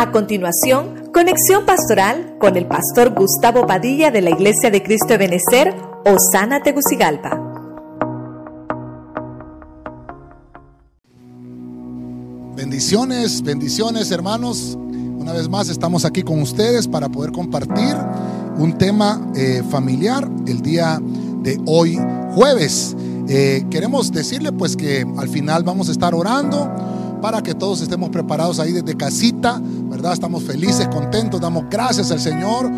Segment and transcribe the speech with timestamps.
[0.00, 5.18] A continuación, conexión pastoral con el pastor Gustavo Padilla de la Iglesia de Cristo de
[5.18, 5.74] Benecer,
[6.06, 7.38] Osana Tegucigalpa.
[12.56, 14.78] Bendiciones, bendiciones hermanos.
[15.18, 17.94] Una vez más estamos aquí con ustedes para poder compartir
[18.56, 20.98] un tema eh, familiar el día
[21.42, 22.00] de hoy
[22.34, 22.96] jueves.
[23.28, 26.72] Eh, queremos decirle pues que al final vamos a estar orando
[27.20, 29.60] para que todos estemos preparados ahí desde casita,
[30.00, 30.14] ¿verdad?
[30.14, 32.70] Estamos felices, contentos, damos gracias al Señor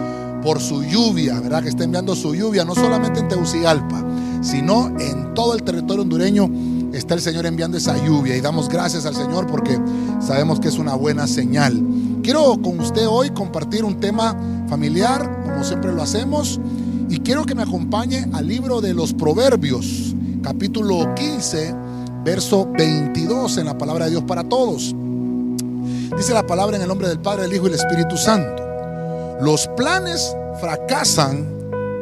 [0.43, 1.63] por su lluvia, ¿verdad?
[1.63, 4.05] Que está enviando su lluvia, no solamente en Tegucigalpa,
[4.41, 6.51] sino en todo el territorio hondureño
[6.93, 9.79] está el Señor enviando esa lluvia y damos gracias al Señor porque
[10.19, 11.81] sabemos que es una buena señal.
[12.25, 14.37] Quiero con usted hoy compartir un tema
[14.69, 16.59] familiar, como siempre lo hacemos,
[17.09, 21.73] y quiero que me acompañe al libro de los Proverbios, capítulo 15
[22.25, 24.95] verso 22 en la palabra de Dios para todos.
[26.17, 28.63] Dice la palabra en el nombre del Padre, del Hijo y del Espíritu Santo.
[29.41, 31.47] Los planes fracasan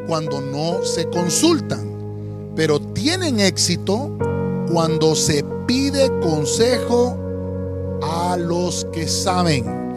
[0.06, 4.10] cuando no se consultan, pero tienen éxito
[4.72, 7.16] cuando se pide consejo
[8.02, 9.94] a los que saben.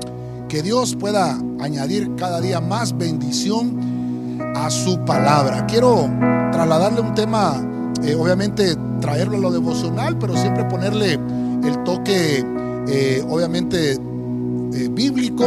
[0.47, 5.65] Que Dios pueda añadir cada día más bendición a su palabra.
[5.65, 6.09] Quiero
[6.51, 7.55] trasladarle un tema,
[8.03, 12.45] eh, obviamente traerlo a lo devocional, pero siempre ponerle el toque,
[12.87, 15.45] eh, obviamente, eh, bíblico.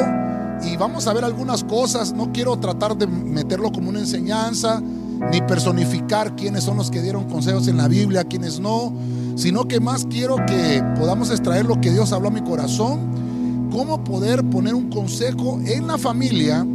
[0.64, 2.12] Y vamos a ver algunas cosas.
[2.12, 4.82] No quiero tratar de meterlo como una enseñanza,
[5.30, 8.92] ni personificar quiénes son los que dieron consejos en la Biblia, quiénes no,
[9.36, 14.02] sino que más quiero que podamos extraer lo que Dios habló a mi corazón, cómo
[14.04, 16.66] poder poner un consejo en la familia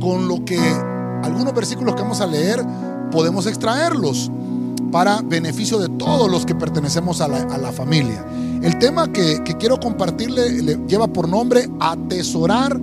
[0.00, 0.58] con lo que
[1.22, 2.64] algunos versículos que vamos a leer
[3.10, 4.30] podemos extraerlos
[4.96, 8.24] para beneficio de todos los que pertenecemos a la, familia.
[8.62, 12.80] El tema que, quiero compartirle le lleva por nombre atesorar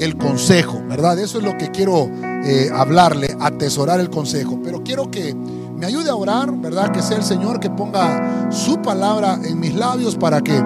[0.00, 1.16] el consejo, ¿verdad?
[1.20, 2.10] Eso es lo que quiero
[2.44, 4.58] eh, hablarle, atesorar el consejo.
[4.64, 6.90] Pero quiero que me ayude a orar, ¿verdad?
[6.90, 10.60] Que sea el Señor que ponga su palabra en mis labios para que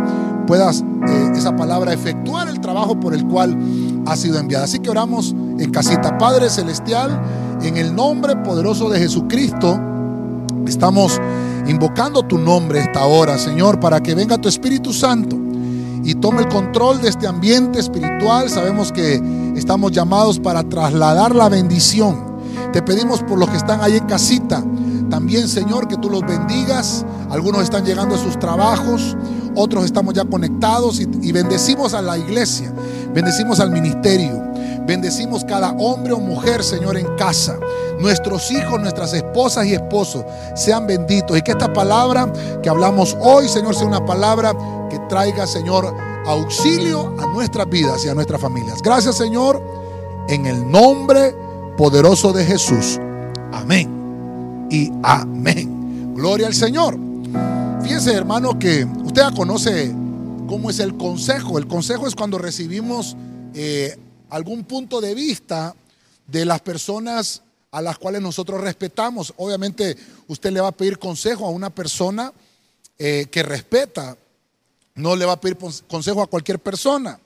[0.46, 3.54] puedas eh, esa palabra efectuar el trabajo por el cual
[4.06, 4.64] ha sido enviada.
[4.64, 6.16] Así que oramos en casita.
[6.16, 7.20] Padre Celestial,
[7.60, 9.78] en el nombre poderoso de Jesucristo.
[10.66, 11.20] Estamos
[11.66, 15.36] invocando tu nombre esta hora, Señor, para que venga tu Espíritu Santo
[16.02, 18.48] y tome el control de este ambiente espiritual.
[18.48, 19.20] Sabemos que
[19.56, 22.40] estamos llamados para trasladar la bendición.
[22.72, 24.64] Te pedimos por los que están ahí en casita.
[25.10, 27.04] También, Señor, que tú los bendigas.
[27.30, 29.16] Algunos están llegando a sus trabajos,
[29.54, 32.72] otros estamos ya conectados y, y bendecimos a la iglesia,
[33.14, 34.42] bendecimos al ministerio,
[34.84, 37.56] bendecimos cada hombre o mujer, Señor, en casa
[38.00, 40.24] nuestros hijos, nuestras esposas y esposos
[40.54, 41.36] sean benditos.
[41.36, 44.52] Y que esta palabra que hablamos hoy, Señor, sea una palabra
[44.88, 45.94] que traiga, Señor,
[46.26, 48.80] auxilio a nuestras vidas y a nuestras familias.
[48.82, 49.62] Gracias, Señor,
[50.28, 51.34] en el nombre
[51.76, 52.98] poderoso de Jesús.
[53.52, 54.66] Amén.
[54.70, 56.14] Y amén.
[56.14, 56.98] Gloria al Señor.
[57.82, 59.94] Fíjense, hermano, que usted ya conoce
[60.46, 61.58] cómo es el consejo.
[61.58, 63.16] El consejo es cuando recibimos
[63.54, 63.96] eh,
[64.28, 65.74] algún punto de vista
[66.26, 69.32] de las personas a las cuales nosotros respetamos.
[69.36, 72.32] Obviamente usted le va a pedir consejo a una persona
[72.98, 74.16] eh, que respeta,
[74.94, 75.56] no le va a pedir
[75.88, 77.18] consejo a cualquier persona.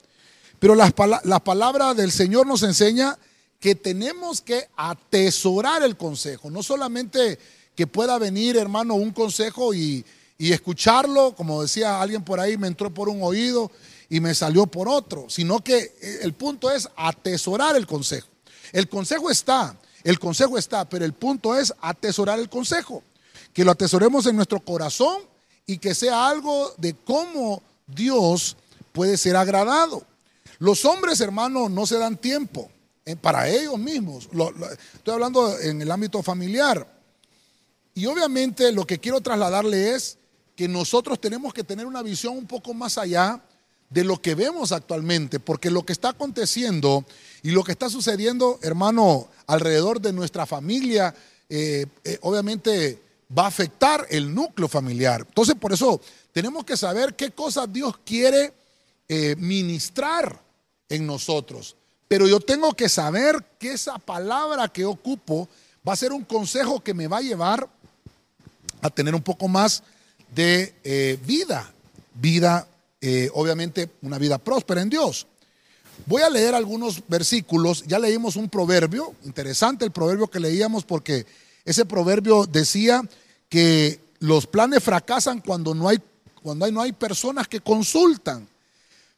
[0.59, 3.17] Pero la, la palabra del Señor nos enseña
[3.59, 7.39] que tenemos que atesorar el consejo, no solamente
[7.75, 10.05] que pueda venir, hermano, un consejo y,
[10.37, 13.71] y escucharlo, como decía alguien por ahí, me entró por un oído
[14.09, 18.27] y me salió por otro, sino que eh, el punto es atesorar el consejo.
[18.71, 23.03] El consejo está, el consejo está, pero el punto es atesorar el consejo.
[23.51, 25.23] Que lo atesoremos en nuestro corazón
[25.65, 28.55] y que sea algo de cómo Dios
[28.91, 30.05] puede ser agradado.
[30.59, 32.69] Los hombres, hermanos, no se dan tiempo
[33.03, 34.29] eh, para ellos mismos.
[34.93, 36.87] estoy hablando en el ámbito familiar.
[37.95, 40.19] Y obviamente lo que quiero trasladarle es
[40.55, 43.41] que nosotros tenemos que tener una visión un poco más allá
[43.89, 47.05] de lo que vemos actualmente, porque lo que está aconteciendo
[47.43, 51.13] y lo que está sucediendo, hermano, alrededor de nuestra familia,
[51.49, 52.99] eh, eh, obviamente
[53.37, 55.25] va a afectar el núcleo familiar.
[55.27, 56.01] Entonces, por eso
[56.31, 58.53] tenemos que saber qué cosas Dios quiere
[59.07, 60.41] eh, ministrar
[60.89, 61.75] en nosotros.
[62.07, 65.47] Pero yo tengo que saber que esa palabra que ocupo
[65.87, 67.67] va a ser un consejo que me va a llevar
[68.81, 69.83] a tener un poco más
[70.33, 71.71] de vida,
[72.13, 72.67] vida
[73.07, 75.27] eh, obviamente una vida próspera en Dios.
[76.07, 77.83] Voy a leer algunos versículos.
[77.85, 81.27] Ya leímos un proverbio, interesante el proverbio que leíamos porque
[81.63, 83.07] ese proverbio decía
[83.47, 85.99] que los planes fracasan cuando no hay,
[86.41, 88.47] cuando no hay personas que consultan.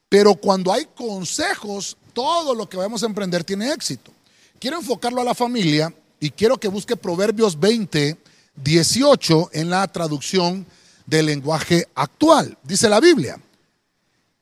[0.09, 4.11] Pero cuando hay consejos, todo lo que vamos a emprender tiene éxito.
[4.59, 8.17] Quiero enfocarlo a la familia y quiero que busque Proverbios 20,
[8.55, 10.65] 18 en la traducción
[11.05, 12.57] del lenguaje actual.
[12.63, 13.39] Dice la Biblia,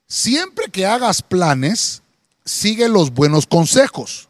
[0.07, 2.01] siempre que hagas planes,
[2.43, 4.29] sigue los buenos consejos.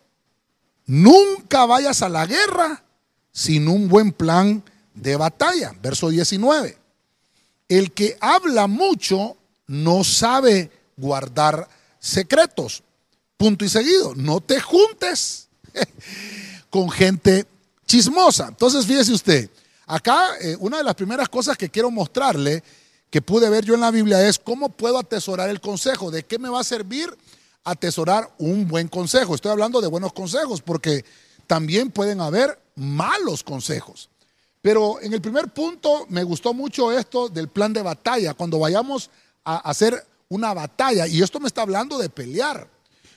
[0.86, 2.84] Nunca vayas a la guerra
[3.32, 4.64] sin un buen plan
[4.94, 5.74] de batalla.
[5.82, 6.78] Verso 19.
[7.68, 9.36] El que habla mucho
[9.68, 11.68] no sabe guardar
[12.00, 12.84] secretos.
[13.38, 14.14] Punto y seguido.
[14.16, 15.50] No te juntes
[16.70, 17.46] con gente
[17.86, 18.48] chismosa.
[18.48, 19.50] Entonces, fíjese usted,
[19.86, 22.64] acá eh, una de las primeras cosas que quiero mostrarle
[23.10, 26.40] que pude ver yo en la Biblia es cómo puedo atesorar el consejo, de qué
[26.40, 27.16] me va a servir
[27.64, 29.36] atesorar un buen consejo.
[29.36, 31.04] Estoy hablando de buenos consejos porque
[31.48, 34.10] también pueden haber malos consejos.
[34.62, 39.10] Pero en el primer punto me gustó mucho esto del plan de batalla, cuando vayamos
[39.44, 42.68] a hacer una batalla, y esto me está hablando de pelear.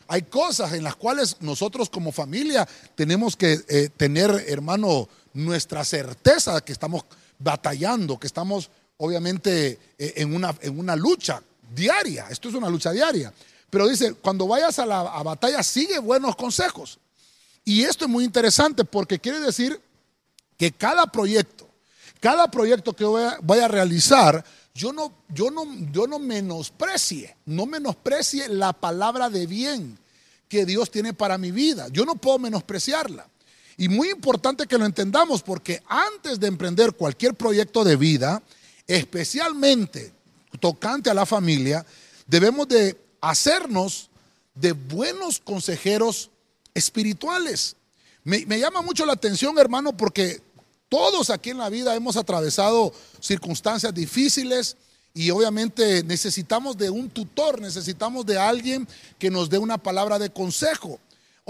[0.08, 6.60] Hay cosas en las cuales nosotros como familia tenemos que eh, tener, hermano, nuestra certeza
[6.62, 7.04] que estamos
[7.38, 11.42] batallando, que estamos obviamente eh, en, una, en una lucha
[11.74, 12.26] diaria.
[12.30, 13.32] Esto es una lucha diaria.
[13.70, 16.98] Pero dice, cuando vayas a la batalla, sigue buenos consejos.
[17.64, 19.78] Y esto es muy interesante porque quiere decir
[20.56, 21.68] que cada proyecto,
[22.18, 24.42] cada proyecto que voy a, realizar,
[24.74, 29.98] yo no, yo, no, yo no menosprecie, no menosprecie la palabra de bien
[30.48, 31.88] que Dios tiene para mi vida.
[31.92, 33.28] Yo no puedo menospreciarla.
[33.76, 38.42] Y muy importante que lo entendamos porque antes de emprender cualquier proyecto de vida,
[38.88, 40.12] especialmente
[40.58, 41.84] tocante a la familia,
[42.26, 44.10] debemos de hacernos
[44.54, 46.30] de buenos consejeros
[46.74, 47.76] espirituales.
[48.24, 50.42] Me, llama mucho la atención, hermano, porque
[50.88, 54.76] todos aquí en la vida hemos atravesado circunstancias difíciles
[55.14, 58.86] y obviamente necesitamos de un tutor, necesitamos de alguien
[59.18, 60.98] que nos dé una palabra de consejo.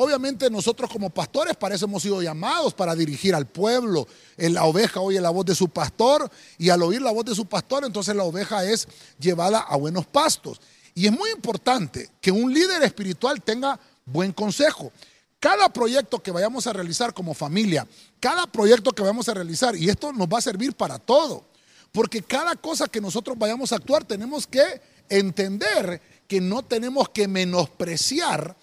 [0.00, 4.06] Obviamente nosotros como pastores para eso hemos sido llamados para dirigir al pueblo.
[4.36, 7.46] La oveja oye la voz de su pastor y al oír la voz de su
[7.46, 8.86] pastor entonces la oveja es
[9.18, 10.60] llevada a buenos pastos.
[10.94, 14.92] Y es muy importante que un líder espiritual tenga buen consejo.
[15.40, 17.84] Cada proyecto que vayamos a realizar como familia,
[18.20, 21.44] cada proyecto que vayamos a realizar, y esto nos va a servir para todo,
[21.90, 27.26] porque cada cosa que nosotros vayamos a actuar tenemos que entender que no tenemos que
[27.26, 28.56] menospreciar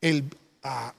[0.00, 0.24] el,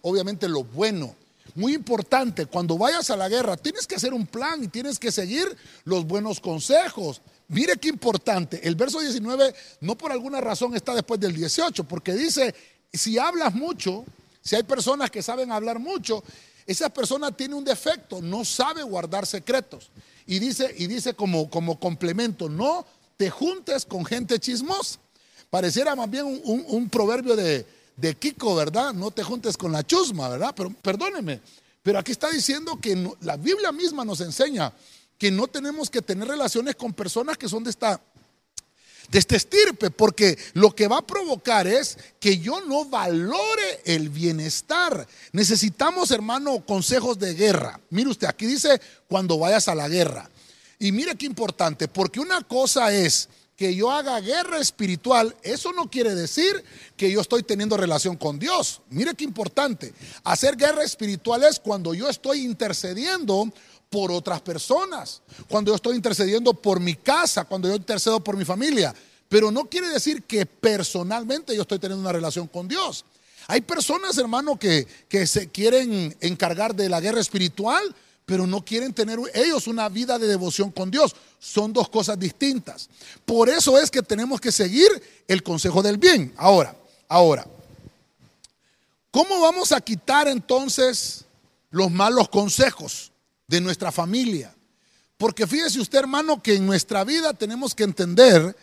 [0.01, 1.15] obviamente lo bueno.
[1.55, 5.11] Muy importante, cuando vayas a la guerra, tienes que hacer un plan y tienes que
[5.11, 5.45] seguir
[5.83, 7.21] los buenos consejos.
[7.47, 8.65] Mire qué importante.
[8.67, 12.53] El verso 19 no por alguna razón está después del 18, porque dice,
[12.93, 14.05] si hablas mucho,
[14.41, 16.23] si hay personas que saben hablar mucho,
[16.65, 19.89] esa persona tiene un defecto, no sabe guardar secretos.
[20.27, 22.85] Y dice, y dice como, como complemento, no
[23.17, 24.99] te juntes con gente chismosa.
[25.49, 27.65] Pareciera más bien un, proverbio de,
[27.99, 28.93] de, Kiko, ¿verdad?
[28.93, 30.53] No te juntes con la chusma, ¿verdad?
[30.55, 31.41] Pero perdóneme,
[31.83, 34.73] pero aquí está diciendo que la Biblia misma nos enseña
[35.17, 38.01] que no tenemos que tener relaciones con personas que son de esta
[39.09, 44.09] de este estirpe, porque lo que va a provocar es que yo no valore el
[44.09, 45.07] bienestar.
[45.31, 47.79] Necesitamos, hermano, consejos de guerra.
[47.89, 50.29] Mire usted, aquí dice cuando vayas a la guerra.
[50.77, 53.29] Y mire qué importante, porque una cosa es
[53.59, 56.63] que yo haga guerra espiritual, eso no quiere decir
[56.95, 58.79] que yo estoy teniendo relación con Dios.
[58.89, 59.93] Mire qué importante.
[60.23, 63.51] Hacer guerra espiritual es cuando yo estoy intercediendo
[63.89, 68.45] por otras personas, cuando yo estoy intercediendo por mi casa, cuando yo intercedo por mi
[68.45, 68.95] familia.
[69.27, 73.03] Pero no quiere decir que personalmente yo estoy teniendo una relación con Dios.
[73.47, 77.93] Hay personas, hermano, que, que se quieren encargar de la guerra espiritual,
[78.29, 81.15] pero no quieren tener ellos una vida de devoción con Dios.
[81.39, 82.87] Son dos cosas distintas.
[83.25, 84.87] Por eso es que tenemos que seguir
[85.27, 86.31] el consejo del bien.
[86.37, 86.75] Ahora,
[87.07, 87.45] ahora,
[89.09, 91.25] ¿cómo vamos a quitar entonces
[91.71, 93.11] los malos consejos?
[93.49, 94.55] de nuestra familia.
[95.17, 98.55] Porque fíjese usted, hermano, que en nuestra vida tenemos que entender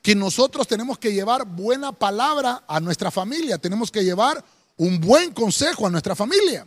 [0.00, 4.44] que nosotros tenemos que llevar buena palabra a nuestra familia, tenemos que llevar
[4.76, 6.66] un buen consejo a nuestra familia.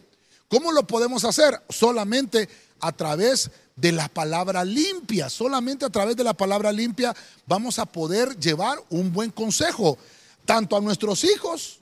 [0.50, 1.62] ¿Cómo lo podemos hacer?
[1.70, 2.48] Solamente
[2.80, 5.30] a través de la palabra limpia.
[5.30, 9.98] Solamente a través de la palabra limpia vamos a poder llevar un buen consejo,
[10.46, 11.80] tanto a nuestros hijos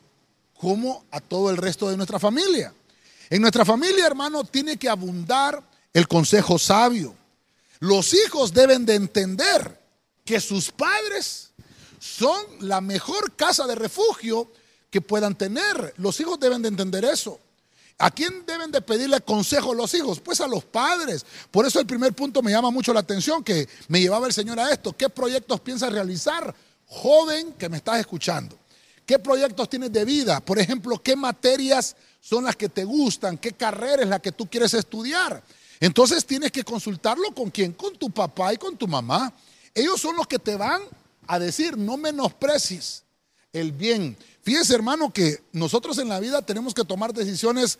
[0.57, 2.73] como a todo el resto de nuestra familia.
[3.29, 5.61] En nuestra familia, hermano, tiene que abundar
[5.93, 7.15] el consejo sabio.
[7.79, 9.79] Los hijos deben de entender
[10.23, 11.51] que sus padres
[11.99, 14.51] son la mejor casa de refugio
[14.89, 15.93] que puedan tener.
[15.97, 17.39] Los hijos deben de entender eso.
[17.97, 20.19] ¿A quién deben de pedirle consejo los hijos?
[20.19, 21.25] Pues a los padres.
[21.49, 24.59] Por eso el primer punto me llama mucho la atención que me llevaba el Señor
[24.59, 24.91] a esto.
[24.91, 26.53] ¿Qué proyectos piensas realizar,
[26.87, 28.57] joven que me estás escuchando?
[29.05, 30.41] ¿Qué proyectos tienes de vida?
[30.41, 33.37] Por ejemplo, ¿qué materias son las que te gustan?
[33.37, 35.41] ¿Qué carrera es la que tú quieres estudiar?
[35.79, 37.71] Entonces tienes que consultarlo con quién?
[37.73, 39.31] Con tu papá y con tu mamá.
[39.73, 40.81] Ellos son los que te van
[41.27, 43.04] a decir, no menosprecies
[43.55, 44.17] el bien.
[44.43, 47.79] Fíjese hermano que nosotros en la vida tenemos que tomar decisiones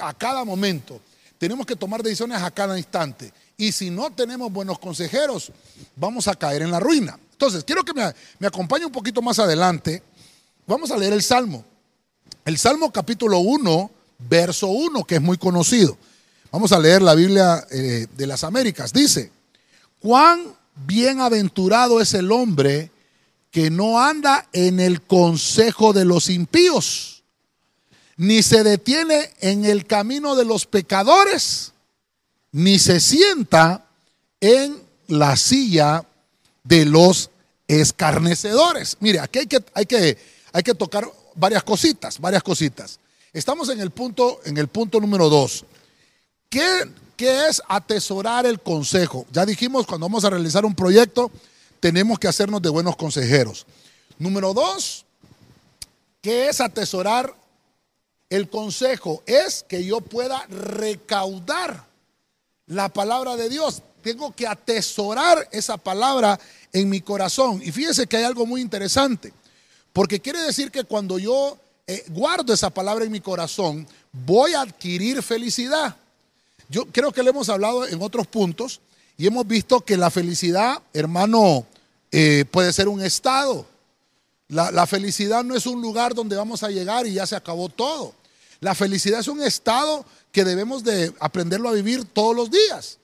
[0.00, 1.00] a cada momento.
[1.38, 3.32] Tenemos que tomar decisiones a cada instante.
[3.56, 5.50] Y si no tenemos buenos consejeros,
[5.96, 7.18] vamos a caer en la ruina.
[7.32, 10.02] Entonces, quiero que me, acompañe un poquito más adelante
[10.66, 11.62] Vamos a leer el Salmo.
[12.42, 13.90] El Salmo capítulo 1,
[14.30, 15.98] verso 1, que es muy conocido.
[16.50, 18.90] Vamos a leer la Biblia eh, de las Américas.
[18.90, 19.30] Dice,
[20.00, 20.54] cuán
[20.86, 22.90] bienaventurado es el hombre
[23.54, 27.22] que no anda en el consejo de los impíos,
[28.16, 31.72] ni se detiene en el camino de los pecadores,
[32.50, 33.86] ni se sienta
[34.40, 36.04] en la silla
[36.64, 37.30] de los
[37.68, 38.96] escarnecedores.
[38.98, 40.18] Mire, aquí hay que, hay que
[40.52, 42.98] hay que tocar varias cositas, varias cositas.
[43.32, 45.64] Estamos en el punto, en el punto número dos.
[46.48, 49.26] ¿Qué, ¿Qué es atesorar el consejo?
[49.30, 51.30] Ya dijimos, cuando vamos a realizar un proyecto,
[51.84, 53.66] tenemos que hacernos de buenos consejeros.
[54.18, 55.04] Número dos,
[56.22, 57.34] ¿qué es atesorar
[58.30, 59.22] el consejo?
[59.26, 61.84] Es que yo pueda recaudar
[62.68, 63.82] la palabra de Dios.
[64.02, 66.40] Tengo que atesorar esa palabra
[66.72, 67.60] en mi corazón.
[67.62, 69.34] Y fíjese que hay algo muy interesante.
[69.92, 74.62] Porque quiere decir que cuando yo eh, guardo esa palabra en mi corazón, voy a
[74.62, 75.94] adquirir felicidad.
[76.70, 78.80] Yo creo que le hemos hablado en otros puntos
[79.18, 81.66] y hemos visto que la felicidad, hermano,
[82.16, 83.66] eh, puede ser un estado.
[84.46, 88.14] La, felicidad no es un lugar donde vamos a llegar y ya se acabó todo.
[88.60, 92.98] La felicidad es un estado que debemos de aprenderlo a vivir todos los días.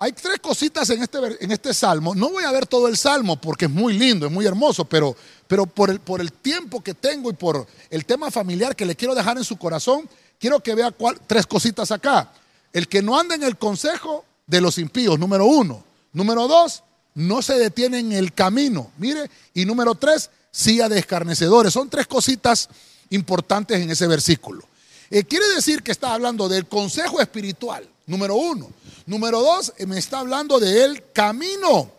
[0.00, 2.12] Hay tres cositas en este, en este salmo.
[2.12, 5.14] No voy a ver todo el salmo porque es muy lindo, es muy hermoso, pero,
[5.46, 8.96] pero por, el, por el tiempo que tengo y por el tema familiar que le
[8.96, 10.08] quiero dejar en su corazón,
[10.40, 10.92] quiero que vea
[11.28, 12.32] tres cositas acá.
[12.72, 15.84] El que no anda en el consejo de los impíos, número uno.
[16.12, 16.82] Número dos,
[17.16, 18.92] no se detiene en el camino.
[18.98, 21.72] Mire, y número tres, silla de escarnecedores.
[21.72, 22.68] Son tres cositas
[23.10, 24.64] importantes en ese versículo.
[25.10, 28.70] Eh, quiere decir que está hablando del consejo espiritual, número uno.
[29.06, 31.90] Número dos, eh, me está hablando de el camino,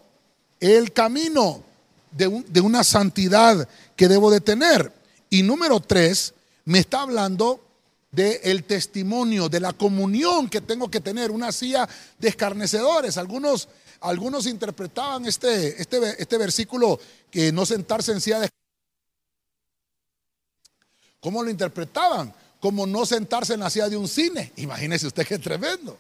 [0.60, 1.64] el camino
[2.12, 4.94] de, de una santidad que debo de tener.
[5.30, 6.34] Y número tres,
[6.66, 7.64] me está hablando
[8.12, 11.88] del el testimonio, de la comunión que tengo que tener, una silla
[12.20, 13.18] de escarnecedores.
[13.18, 13.68] Algunos,
[14.02, 17.00] algunos interpretaban este, este, este versículo
[17.32, 18.50] que no sentarse en silla de
[21.20, 22.34] ¿Cómo lo interpretaban?
[22.60, 24.54] Como no sentarse en la silla de un cine.
[24.56, 25.98] Imagínese usted qué tremendo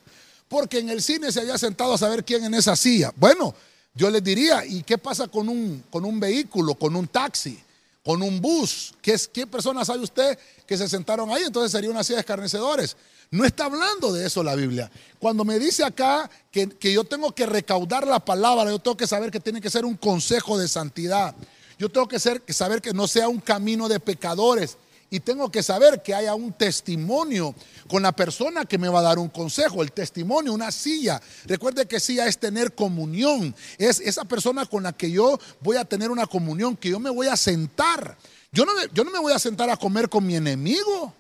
[0.48, 3.12] porque en el cine se había sentado a saber quién en esa silla.
[3.16, 3.54] Bueno,
[3.94, 7.60] yo les diría, ¿y qué pasa con un, con un vehículo, con un taxi,
[8.04, 8.94] con un bus?
[9.01, 11.44] ¿Qué, ¿Qué personas hay usted que se sentaron ahí?
[11.44, 12.96] Entonces sería una silla de escarnecedores.
[13.29, 14.89] No está hablando de eso la Biblia.
[15.19, 19.07] Cuando me dice acá que, que yo tengo que recaudar la palabra, yo tengo que
[19.07, 21.36] saber que tiene que ser un consejo de santidad.
[21.77, 24.77] Yo tengo que, ser, saber que no sea un camino de pecadores,
[25.10, 27.55] y tengo que saber que haya un testimonio
[27.88, 29.81] con la persona que me va a dar un consejo.
[29.81, 31.22] El testimonio, una silla.
[31.46, 33.55] Recuerde que silla es tener comunión.
[33.77, 37.10] Es esa persona con la que yo voy a tener una comunión, que yo me
[37.10, 38.17] voy a sentar.
[38.51, 41.13] Yo no yo no me voy a sentar a comer con mi enemigo.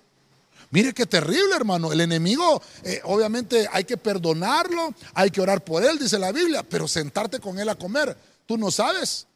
[0.69, 1.91] Mire qué terrible, hermano.
[1.91, 6.63] El enemigo, eh, obviamente, hay que perdonarlo, hay que orar por él, dice la Biblia,
[6.63, 9.27] pero sentarte con él a comer, tú no sabes.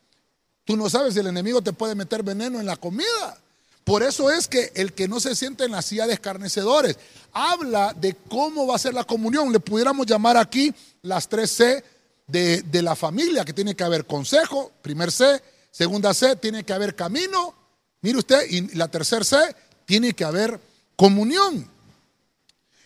[0.66, 3.38] Tú no sabes si el enemigo te puede meter veneno en la comida.
[3.84, 6.98] Por eso es que el que no se siente en la silla de escarnecedores
[7.34, 9.52] habla de cómo va a ser la comunión.
[9.52, 11.84] Le pudiéramos llamar aquí las tres C
[12.28, 16.72] de, de, la familia, que tiene que haber consejo, primer C, segunda C, tiene que
[16.72, 17.54] haber camino,
[18.02, 19.38] mire usted, y la tercera C,
[19.86, 20.60] tiene que haber
[21.02, 21.68] comunión.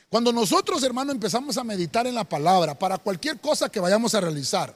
[0.07, 4.21] Cuando nosotros, hermano, empezamos a meditar en la palabra para cualquier cosa que vayamos a
[4.21, 4.73] realizar,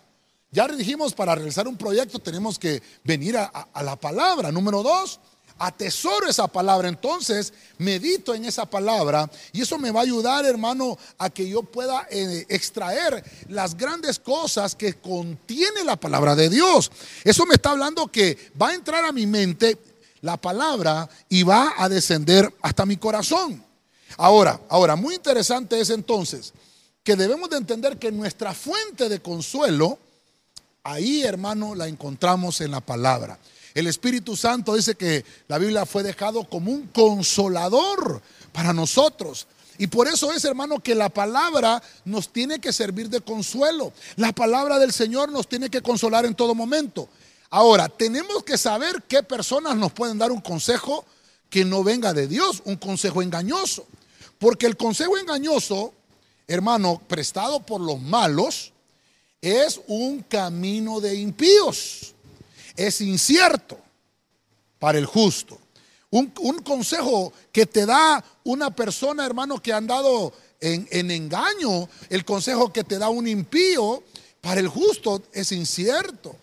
[0.52, 4.52] ya dijimos, para realizar un proyecto tenemos que venir a, la palabra.
[4.52, 5.22] Número dos,
[5.58, 10.98] atesoro esa palabra, entonces medito en esa palabra y eso me va a ayudar, hermano,
[11.18, 16.92] a que yo pueda eh, extraer las grandes cosas que contiene la palabra de Dios.
[17.24, 19.78] Eso me está hablando que va a entrar a mi mente
[20.22, 23.64] la palabra y va a descender hasta mi corazón.
[24.18, 26.54] Ahora, ahora, muy interesante es entonces
[27.04, 29.98] que debemos de entender que nuestra fuente de consuelo,
[30.84, 33.40] ahí, hermano, la encontramos en la palabra.
[33.74, 38.22] El Espíritu Santo dice que la Biblia fue dejado como un consolador
[38.52, 39.48] para nosotros.
[39.78, 43.94] Y por eso es, hermano, que la palabra nos tiene que servir de consuelo.
[44.18, 47.08] La palabra del Señor nos tiene que consolar en todo momento.
[47.50, 51.06] Ahora, tenemos que saber qué personas nos pueden dar un consejo
[51.50, 53.88] que no venga de Dios, un consejo engañoso.
[54.38, 55.94] Porque el consejo engañoso,
[56.48, 58.72] hermano, prestado por los malos,
[59.42, 62.14] es un camino de impíos.
[62.76, 63.80] Es incierto
[64.78, 65.60] para el justo.
[66.12, 66.28] Un,
[66.64, 72.72] consejo que te da una persona, hermano, que ha andado en, en engaño, el consejo
[72.74, 74.04] que te da un impío,
[74.42, 76.36] para el justo es incierto.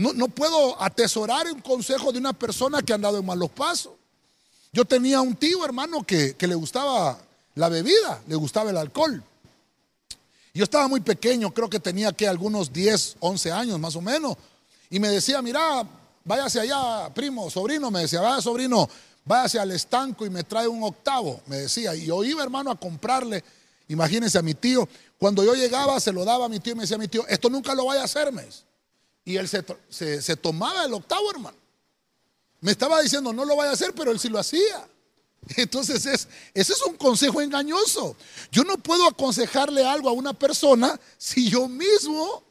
[0.00, 3.92] No, puedo atesorar un consejo de una persona que ha andado en malos pasos.
[4.72, 7.18] Yo tenía un tío, hermano, que, que le gustaba
[7.54, 9.22] la bebida, le gustaba el alcohol.
[10.54, 14.38] Yo estaba muy pequeño, creo que tenía que algunos 10, 11 años más o menos.
[14.88, 15.86] Y me decía, mira,
[16.24, 18.88] váyase allá, primo, sobrino, me decía, vaya sobrino,
[19.26, 21.94] váyase al estanco y me trae un octavo, me decía.
[21.94, 23.44] Y yo iba, hermano, a comprarle,
[23.88, 24.88] imagínense a mi tío.
[25.18, 27.50] Cuando yo llegaba, se lo daba a mi tío y me decía, mi tío, esto
[27.50, 28.46] nunca lo vaya a hacerme.
[29.30, 31.56] Y él se, se tomaba el octavo, hermano.
[32.60, 34.86] Me estaba diciendo, no lo vaya a hacer, pero él sí lo hacía.
[35.56, 38.16] Entonces, es, ese es un consejo engañoso.
[38.50, 42.42] Yo no puedo aconsejarle algo a una persona si yo mismo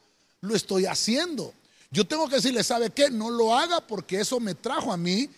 [0.42, 1.54] lo estoy haciendo.
[1.92, 3.10] Yo tengo que decirle, ¿sabe qué?
[3.10, 5.30] No lo haga porque eso me trajo a mí,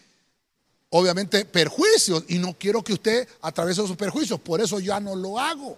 [0.89, 4.39] obviamente, perjuicios y no quiero que usted atraviese esos perjuicios.
[4.39, 5.77] Por eso ya no lo hago.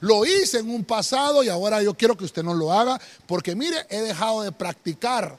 [0.00, 3.54] Lo hice en un pasado y ahora yo quiero que usted no lo haga porque
[3.54, 5.38] mire, he dejado de practicar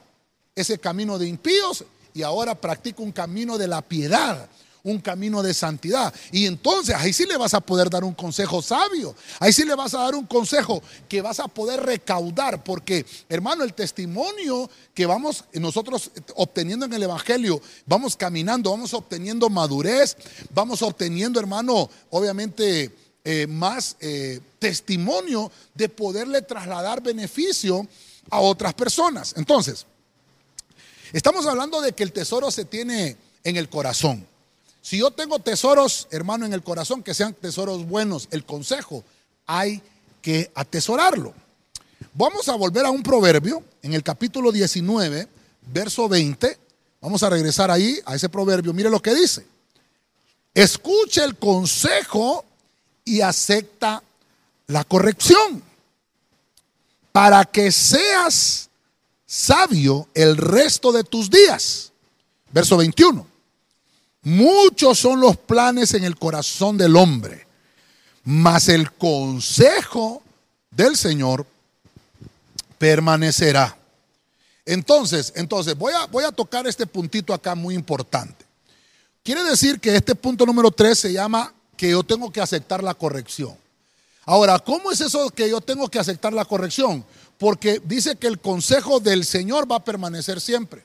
[0.56, 1.84] ese camino de impíos
[2.14, 4.50] y ahora practico un camino de la piedad
[4.86, 6.14] un camino de santidad.
[6.32, 9.16] Y entonces ahí sí le vas a poder dar un consejo sabio.
[9.40, 12.64] Ahí sí le vas a dar un consejo que vas a poder recaudar.
[12.64, 19.50] Porque, hermano, el testimonio que vamos nosotros obteniendo en el Evangelio, vamos caminando, vamos obteniendo
[19.50, 20.16] madurez,
[20.52, 23.05] vamos obteniendo, hermano, obviamente...
[23.28, 27.88] Eh, más eh, testimonio de poderle trasladar beneficio
[28.30, 29.34] a otras personas.
[29.36, 29.88] Entonces,
[31.12, 34.28] estamos hablando de que el tesoro se tiene en el corazón.
[34.80, 39.04] Si yo tengo tesoros, hermano, en el corazón, que sean tesoros buenos, el consejo,
[39.48, 39.82] hay
[40.22, 41.34] que atesorarlo.
[42.14, 45.28] Vamos a volver a un proverbio en el capítulo 19,
[45.74, 46.60] verso 20.
[47.02, 48.72] Vamos a regresar ahí a ese proverbio.
[48.72, 49.48] Mire lo que dice.
[50.54, 52.46] Escucha el consejo
[53.06, 54.02] y acepta
[54.68, 55.64] la corrección
[57.12, 58.70] para que seas
[59.26, 61.92] sabio el resto de tus días.
[62.52, 63.26] Verso 21.
[64.24, 67.46] Muchos son los planes en el corazón del hombre,
[68.24, 70.24] mas el consejo
[70.72, 71.46] del Señor
[72.80, 73.78] permanecerá.
[74.66, 78.44] Entonces, entonces voy a, voy a tocar este puntito acá muy importante.
[79.24, 82.94] Quiere decir que este punto número 3 se llama que yo tengo que aceptar la
[82.94, 83.56] corrección.
[84.26, 87.06] Ahora, ¿cómo es eso que yo tengo que aceptar la corrección?
[87.38, 90.84] Porque dice que el consejo del Señor va a permanecer siempre.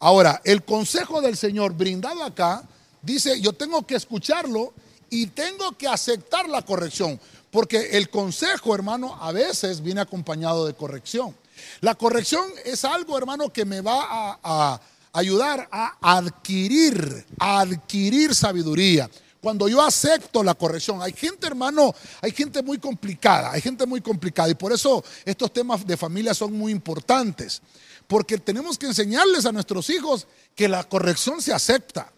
[0.00, 2.62] Ahora, el consejo del Señor brindado acá
[3.00, 4.72] dice, yo tengo que escucharlo
[5.08, 10.74] y tengo que aceptar la corrección, porque el consejo, hermano, a veces viene acompañado de
[10.74, 11.36] corrección.
[11.80, 14.80] La corrección es algo, hermano, que me va a,
[15.12, 19.08] ayudar a adquirir, a adquirir sabiduría.
[19.44, 24.00] Cuando yo acepto la corrección, hay gente, hermano, hay gente muy complicada, hay gente muy
[24.00, 27.60] complicada y por eso estos temas de familia son muy importantes.
[28.06, 32.10] Porque tenemos que enseñarles a nuestros hijos que la corrección se acepta.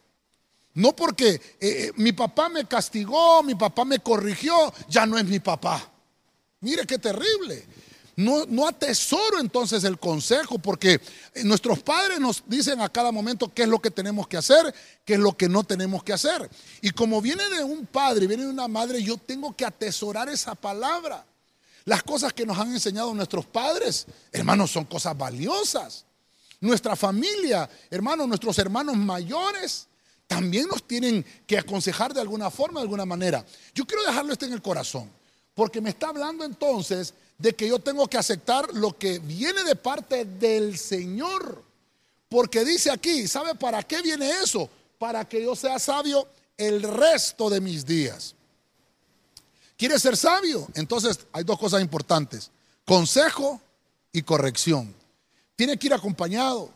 [0.74, 5.24] No porque eh, eh, mi papá me castigó, mi papá me corrigió, ya no es
[5.24, 5.90] mi papá.
[6.60, 7.66] Mire qué terrible.
[8.16, 11.02] No, no, atesoro entonces el consejo porque
[11.44, 14.74] nuestros padres nos dicen a cada momento qué es lo que tenemos que hacer,
[15.04, 16.48] qué es lo que no tenemos que hacer.
[16.80, 20.54] Y como viene de un padre, viene de una madre, yo tengo que atesorar esa
[20.54, 21.26] palabra.
[21.84, 26.06] Las cosas que nos han enseñado nuestros padres, hermanos, son cosas valiosas.
[26.58, 29.88] Nuestra familia, hermanos, nuestros hermanos mayores,
[30.26, 33.44] también nos tienen que aconsejar de alguna forma, de alguna manera.
[33.74, 35.10] Yo quiero dejarlo esto en el corazón,
[35.54, 39.76] porque me está hablando entonces de que yo tengo que aceptar lo que viene de
[39.76, 41.62] parte del Señor.
[42.28, 44.68] Porque dice aquí, ¿sabe para qué viene eso?
[44.98, 48.34] Para que yo sea sabio el resto de mis días.
[49.76, 50.66] ¿Quieres ser sabio?
[50.74, 52.50] Entonces hay dos cosas importantes.
[52.84, 53.60] Consejo
[54.12, 54.94] y corrección.
[55.54, 56.70] Tiene que ir acompañado.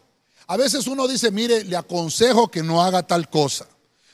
[0.46, 3.66] A veces uno dice, mire, le aconsejo que no haga tal cosa.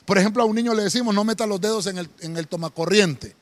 [0.04, 2.46] Por ejemplo, a un niño le decimos, no meta los dedos en el, en el
[2.46, 3.34] tomacorriente.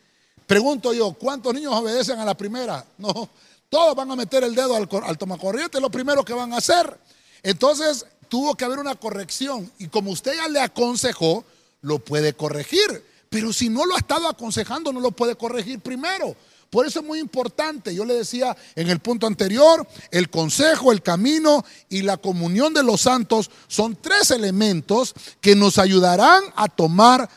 [0.46, 2.84] Pregunto yo, ¿cuántos niños obedecen a la primera?
[2.98, 3.28] No,
[3.68, 6.58] todos van a meter el dedo al, al tomacorriente, es lo primero que van a
[6.58, 6.98] hacer.
[7.42, 9.70] Entonces, tuvo que haber una corrección.
[9.78, 11.44] Y como usted ya le aconsejó,
[11.82, 13.04] lo puede corregir.
[13.28, 16.36] Pero si no lo ha estado aconsejando, no lo puede corregir primero.
[16.70, 21.02] Por eso es muy importante, yo le decía en el punto anterior, el consejo, el
[21.02, 27.30] camino y la comunión de los santos son tres elementos que nos ayudarán a tomar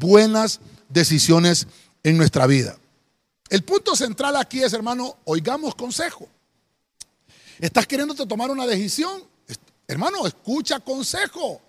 [0.00, 1.68] buenas decisiones
[2.02, 2.76] en nuestra vida.
[3.48, 6.28] El punto central aquí es, hermano, oigamos consejo.
[7.58, 9.22] Estás queriéndote tomar una decisión,
[9.86, 11.60] hermano, escucha consejo.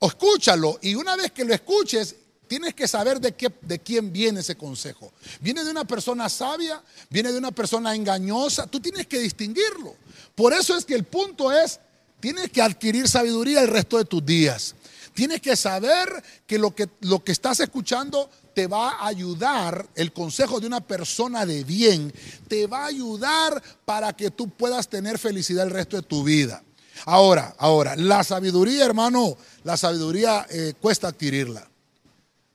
[0.00, 2.14] O escúchalo y una vez que lo escuches,
[2.46, 5.12] tienes que saber de, qué, de quién viene ese consejo.
[5.40, 6.82] ¿Viene de una persona sabia?
[7.10, 8.66] ¿Viene de una persona engañosa?
[8.66, 9.96] Tú tienes que distinguirlo.
[10.36, 11.80] Por eso es que el punto es,
[12.20, 14.74] tienes que adquirir sabiduría el resto de tus días.
[15.14, 20.12] Tienes que saber que lo que, lo que estás escuchando te va a ayudar, el
[20.12, 22.12] consejo de una persona de bien,
[22.48, 26.60] te va a ayudar para que tú puedas tener felicidad el resto de tu vida.
[27.04, 31.68] Ahora, ahora, la sabiduría, hermano, la sabiduría eh, cuesta adquirirla.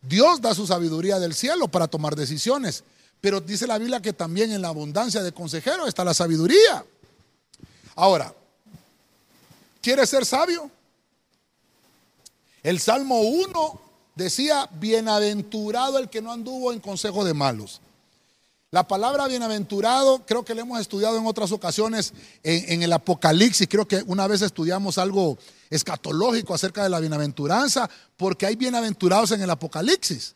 [0.02, 2.84] Dios da su sabiduría del cielo para tomar decisiones,
[3.22, 6.84] pero dice la Biblia que también en la abundancia de consejeros está la sabiduría.
[7.96, 8.36] Ahora,
[9.82, 10.70] ¿quieres ser sabio?
[12.62, 13.83] El Salmo 1
[14.16, 17.82] decía, bienaventurado el que no anduvo en consejo de malos.
[18.74, 23.68] La palabra bienaventurado creo que la hemos estudiado en otras ocasiones en, el Apocalipsis.
[23.70, 25.38] Creo que una vez estudiamos algo
[25.70, 30.34] escatológico acerca de la bienaventuranza, porque hay bienaventurados en el Apocalipsis.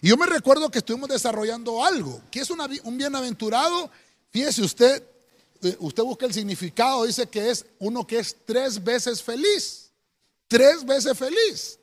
[0.00, 2.22] Y yo me recuerdo que estuvimos desarrollando algo.
[2.30, 3.90] que es un bienaventurado?
[4.30, 5.02] Fíjese usted,
[5.62, 9.90] eh, usted busca el significado, dice que es uno que es tres veces feliz.
[10.48, 11.78] Tres veces feliz.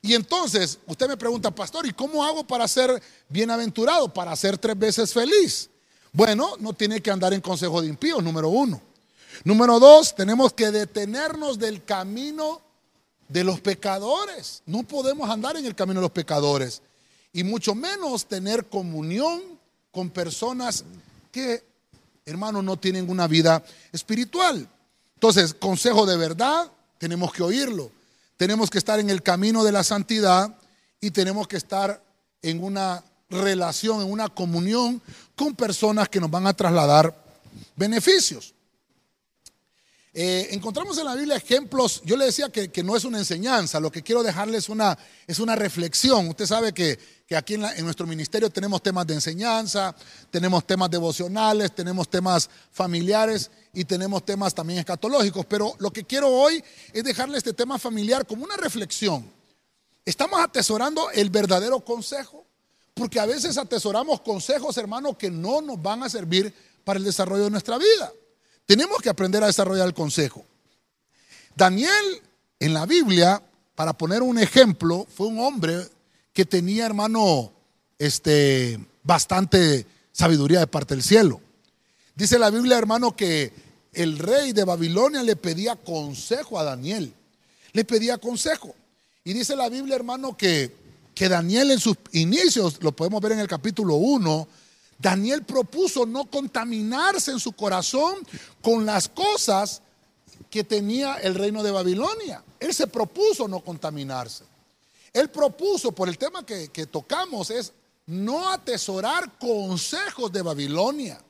[0.00, 4.78] Y entonces usted me pregunta, pastor, ¿y cómo hago para ser bienaventurado, para ser tres
[4.78, 5.68] veces feliz?
[6.12, 8.80] Bueno, no tiene que andar en consejo de impíos, número uno.
[9.44, 12.60] Número dos, tenemos que detenernos del camino
[13.28, 14.62] de los pecadores.
[14.66, 16.80] No podemos andar en el camino de los pecadores.
[17.32, 19.42] Y mucho menos tener comunión
[19.90, 20.84] con personas
[21.30, 21.62] que,
[22.24, 24.68] hermano, no tienen una vida espiritual.
[25.14, 27.90] Entonces, consejo de verdad, tenemos que oírlo
[28.38, 30.56] tenemos que estar en el camino de la santidad
[31.00, 32.02] y tenemos que estar
[32.40, 35.02] en una relación, en una comunión
[35.34, 37.14] con personas que nos van a trasladar
[37.76, 38.54] beneficios.
[40.14, 43.90] Eh, encontramos en la Biblia ejemplos, yo le decía que, no es una enseñanza, lo
[43.90, 44.96] que quiero dejarles una,
[45.26, 46.28] es una reflexión.
[46.28, 46.98] Usted sabe que,
[47.36, 49.94] aquí en, en, nuestro ministerio tenemos temas de enseñanza,
[50.30, 56.28] tenemos temas devocionales, tenemos temas familiares y tenemos temas también escatológicos, pero lo que quiero
[56.28, 59.30] hoy es dejarle este tema familiar como una reflexión.
[60.04, 62.44] Estamos atesorando el verdadero consejo,
[62.94, 66.52] porque a veces atesoramos consejos, hermanos, que no nos van a servir
[66.84, 68.12] para el desarrollo de nuestra vida.
[68.66, 70.44] Tenemos que aprender a desarrollar el consejo.
[71.54, 72.22] Daniel
[72.60, 73.42] en la Biblia,
[73.74, 75.88] para poner un ejemplo, fue un hombre
[76.32, 77.52] que tenía, hermano,
[77.98, 81.40] este, bastante sabiduría de parte del cielo.
[82.18, 83.52] Dice la Biblia, hermano, que
[83.92, 87.14] el rey de Babilonia le pedía consejo a Daniel.
[87.72, 88.74] Le pedía consejo.
[89.22, 90.74] Y dice la Biblia, hermano, que,
[91.14, 94.48] que Daniel en sus inicios, lo podemos ver en el capítulo 1,
[94.98, 98.16] Daniel propuso no contaminarse en su corazón
[98.62, 99.80] con las cosas
[100.50, 102.42] que tenía el reino de Babilonia.
[102.58, 104.42] Él se propuso no contaminarse.
[105.12, 107.72] Él propuso, por el tema que, que tocamos, es
[108.06, 111.20] no atesorar consejos de Babilonia.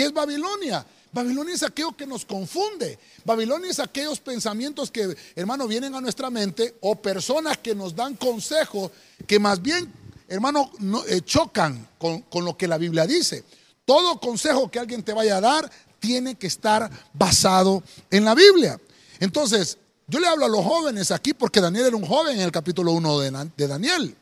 [0.00, 0.82] ¿Qué es Babilonia?
[1.12, 2.98] Babilonia es aquello que nos confunde.
[3.22, 8.14] Babilonia es aquellos pensamientos que, hermano, vienen a nuestra mente o personas que nos dan
[8.14, 8.92] consejos
[9.26, 9.92] que más bien,
[10.26, 10.72] hermano,
[11.06, 13.44] eh, chocan con, con lo que la Biblia dice.
[13.84, 18.80] Todo consejo que alguien te vaya a dar tiene que estar basado en la Biblia.
[19.18, 22.52] Entonces, yo le hablo a los jóvenes aquí porque Daniel era un joven en el
[22.52, 23.18] capítulo 1
[23.54, 24.16] de Daniel.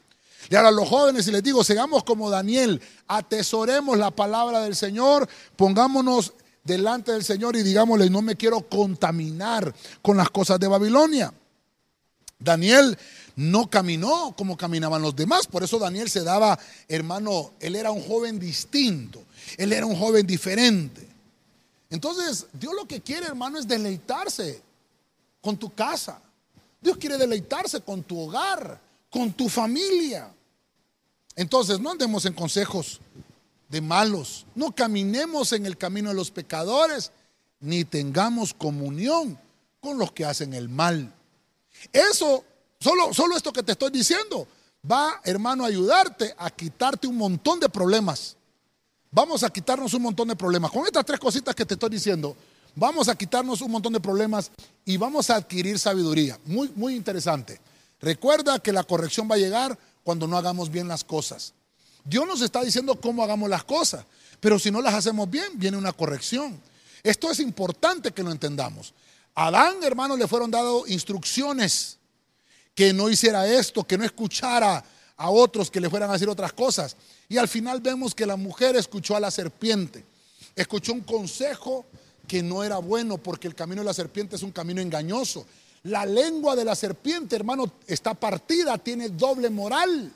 [0.51, 5.29] Y ahora los jóvenes y les digo, sigamos como Daniel, atesoremos la palabra del Señor,
[5.57, 6.33] pongámonos
[6.65, 11.33] delante del Señor y digámosle, no me quiero contaminar con las cosas de Babilonia.
[12.39, 12.97] Daniel
[13.37, 16.59] no caminó como caminaban los demás, por eso Daniel se daba,
[16.89, 19.23] hermano, él era un joven distinto,
[19.57, 21.07] él era un joven diferente.
[21.91, 24.63] Entonces, Dios lo que quiere, hermano, es deleitarse
[25.41, 26.21] con tu casa.
[26.81, 28.81] Dios quiere deleitarse con tu hogar,
[29.11, 30.31] con tu familia.
[31.39, 33.01] Entonces, no andemos en consejos
[33.69, 37.13] de malos, no caminemos en el camino de los pecadores,
[37.61, 39.39] ni tengamos comunión
[39.79, 41.15] con los que hacen el mal.
[41.93, 42.43] Eso,
[42.81, 44.49] solo, solo esto que te estoy diciendo,
[44.91, 48.37] va, hermano, a ayudarte a quitarte un montón de problemas.
[49.13, 50.73] Vamos a quitarnos un montón de problemas.
[50.73, 52.37] Con estas tres cositas que te estoy diciendo,
[52.75, 54.51] vamos a quitarnos un montón de problemas
[54.85, 56.37] y vamos a adquirir sabiduría.
[56.47, 57.61] Muy, muy interesante.
[58.01, 61.53] Recuerda que la corrección va a llegar cuando no hagamos bien las cosas.
[62.03, 64.07] Dios nos está diciendo cómo hagamos las cosas,
[64.41, 66.59] pero si no las hacemos bien, viene una corrección.
[67.03, 68.95] Esto es importante que lo entendamos.
[69.35, 71.99] A Adán, hermano, le fueron dadas instrucciones
[72.75, 74.83] que no hiciera esto, que no escuchara
[75.15, 76.97] a otros que le fueran a decir otras cosas.
[77.29, 80.07] Y al final vemos que la mujer escuchó a la serpiente,
[80.57, 81.85] escuchó un consejo
[82.27, 85.45] que no era bueno porque el camino de la serpiente es un camino engañoso.
[85.85, 90.13] La lengua de la serpiente, hermano, está partida, tiene doble moral.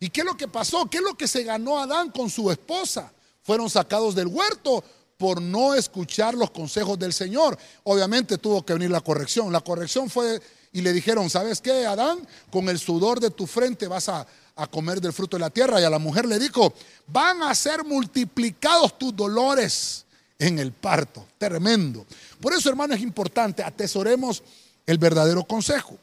[0.00, 0.88] ¿Y qué es lo que pasó?
[0.88, 3.12] ¿Qué es lo que se ganó Adán con su esposa?
[3.42, 4.84] Fueron sacados del huerto
[5.16, 7.58] por no escuchar los consejos del Señor.
[7.84, 9.52] Obviamente tuvo que venir la corrección.
[9.52, 10.40] La corrección fue
[10.72, 12.26] y le dijeron, ¿sabes qué, Adán?
[12.50, 15.80] Con el sudor de tu frente vas a, a comer del fruto de la tierra.
[15.80, 16.72] Y a la mujer le dijo,
[17.08, 20.04] van a ser multiplicados tus dolores
[20.38, 21.26] en el parto.
[21.36, 22.06] Tremendo.
[22.40, 24.42] Por eso, hermano, es importante, atesoremos
[24.88, 25.98] el verdadero consejo.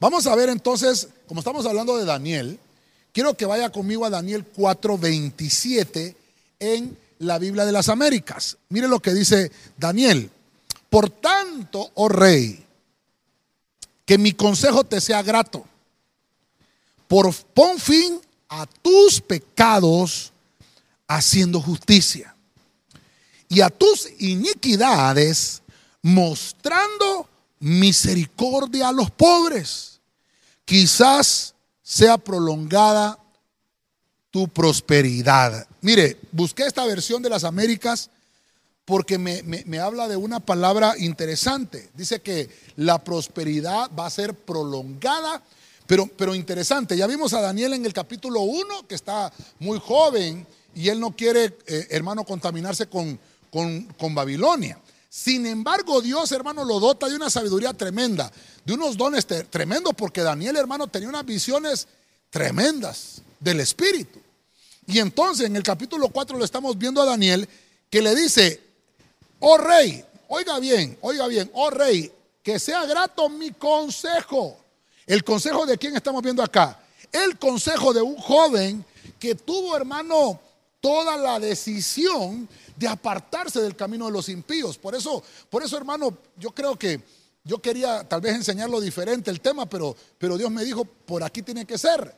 [0.00, 2.58] Vamos a ver entonces, como estamos hablando de Daniel,
[3.12, 6.16] quiero que vaya conmigo a Daniel 4:27
[6.58, 8.56] en la Biblia de las Américas.
[8.70, 10.30] Mire lo que dice Daniel.
[10.88, 12.64] Por tanto, oh rey,
[14.06, 15.66] que mi consejo te sea grato.
[17.08, 18.18] Por pon fin
[18.48, 20.32] a tus pecados
[21.06, 22.34] haciendo justicia
[23.50, 25.60] y a tus iniquidades
[26.00, 27.28] mostrando
[27.60, 30.00] misericordia a los pobres.
[30.64, 33.18] Quizás sea prolongada
[34.30, 35.66] tu prosperidad.
[35.80, 38.10] Mire, busqué esta versión de las Américas
[38.84, 41.90] porque me, habla de una palabra interesante.
[41.94, 45.42] Dice que la prosperidad va a ser prolongada,
[45.86, 46.96] pero, pero interesante.
[46.96, 51.14] Ya vimos a Daniel en el capítulo 1, que está muy joven y él no
[51.14, 53.18] quiere, eh, hermano, contaminarse con,
[53.50, 54.78] con, con Babilonia.
[55.12, 58.30] Sin embargo, Dios, hermano, lo dota de una sabiduría tremenda,
[58.64, 61.88] de unos dones tremendos, porque Daniel, hermano, tenía unas visiones
[62.30, 64.20] tremendas del Espíritu.
[64.86, 67.48] Y entonces en el capítulo 4 lo estamos viendo a Daniel
[67.90, 68.62] que le dice,
[69.40, 74.58] oh rey, oiga bien, oiga bien, oh rey, que sea grato mi consejo.
[75.08, 76.78] ¿El consejo de quién estamos viendo acá?
[77.10, 78.84] El consejo de un joven
[79.18, 80.40] que tuvo, hermano,
[80.80, 82.48] toda la decisión
[82.80, 84.78] de apartarse del camino de los impíos.
[84.78, 87.02] Por eso, por eso, hermano, yo creo que
[87.44, 91.42] yo quería tal vez enseñarlo diferente el tema, pero, pero Dios me dijo, por aquí
[91.42, 92.16] tiene que ser.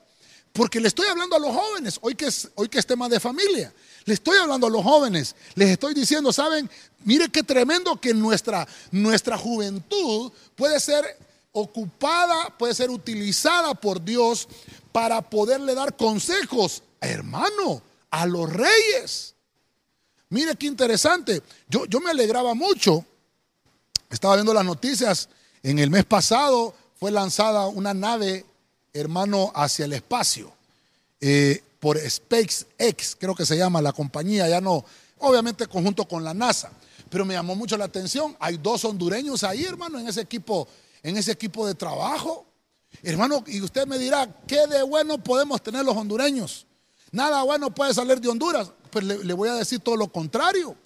[0.53, 3.18] Porque le estoy hablando a los jóvenes, hoy que, es, hoy que es tema de
[3.18, 6.70] familia, le estoy hablando a los jóvenes, les estoy diciendo, ¿saben?
[7.05, 11.05] Mire qué tremendo que nuestra, nuestra juventud puede ser
[11.51, 14.46] ocupada, puede ser utilizada por Dios
[14.92, 19.32] para poderle dar consejos, hermano, a los reyes.
[20.33, 21.42] Mire qué interesante.
[21.68, 23.05] Yo, yo me alegraba mucho.
[24.09, 25.29] Estaba viendo las noticias.
[25.62, 28.47] En el mes pasado fue lanzada una nave,
[28.95, 30.51] hermano, hacia el espacio.
[31.21, 34.83] Eh, por SpaceX, creo que se llama la compañía, ya no,
[35.18, 36.73] obviamente conjunto con la NASA.
[37.11, 38.35] Pero me llamó mucho la atención.
[38.40, 40.66] Hay dos hondureños ahí, hermano, en ese equipo,
[41.03, 42.47] en ese equipo de trabajo.
[43.03, 46.64] Hermano, y usted me dirá, ¿qué de bueno podemos tener los hondureños?
[47.11, 50.76] Nada bueno puede salir de Honduras pues le, voy a decir todo lo contrario.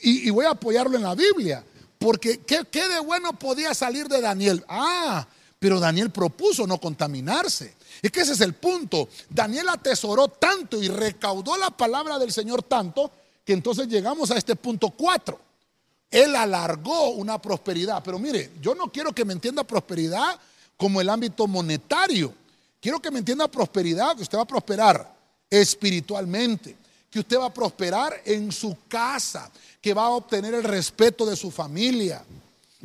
[0.00, 1.64] Y, voy a apoyarlo en la Biblia.
[1.98, 4.64] Porque ¿qué, de bueno podía salir de Daniel?
[4.68, 5.26] Ah,
[5.58, 7.74] pero Daniel propuso no contaminarse.
[8.02, 9.08] Es que ese es el punto.
[9.30, 13.10] Daniel atesoró tanto y recaudó la palabra del Señor tanto
[13.44, 15.40] que entonces llegamos a este punto 4.
[16.10, 18.02] Él alargó una prosperidad.
[18.04, 20.38] Pero mire, yo no quiero que me entienda prosperidad
[20.76, 22.34] como el ámbito monetario.
[22.80, 25.16] Quiero que me entienda prosperidad, que usted va a prosperar
[25.50, 26.76] espiritualmente,
[27.16, 29.50] que usted va a prosperar en su casa,
[29.80, 32.22] que va a obtener el respeto de su familia.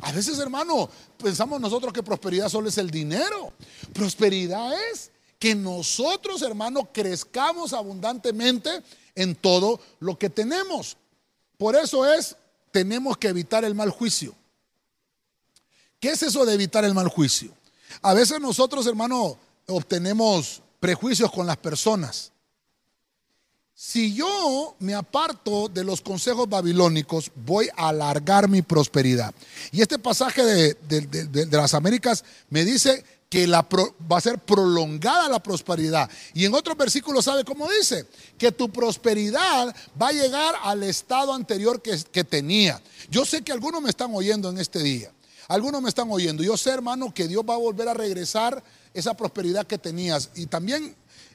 [0.00, 0.88] A veces, hermano,
[1.22, 3.52] pensamos nosotros que prosperidad solo es el dinero.
[3.92, 8.70] Prosperidad es que nosotros, hermano, crezcamos abundantemente
[9.14, 10.96] en todo lo que tenemos.
[11.58, 12.34] Por eso es,
[12.70, 14.34] tenemos que evitar el mal juicio.
[16.00, 17.52] ¿Qué es eso de evitar el mal juicio?
[18.00, 22.32] A veces nosotros, hermano, obtenemos prejuicios con las personas.
[23.74, 29.34] Si yo me aparto de los consejos babilónicos, voy a alargar mi prosperidad.
[29.70, 33.66] Y este pasaje de, las Américas me dice que la
[34.10, 36.10] va a ser prolongada la prosperidad.
[36.34, 38.06] Y en otros versículos sabe cómo dice,
[38.36, 42.80] que tu prosperidad va a llegar al estado anterior que, que tenía.
[43.10, 45.10] Yo sé que algunos me están oyendo en este día.
[45.48, 46.42] Algunos me están oyendo.
[46.42, 48.62] Yo sé, hermano, que Dios va a volver a regresar
[48.94, 50.30] esa prosperidad que tenías.
[50.34, 50.94] Y también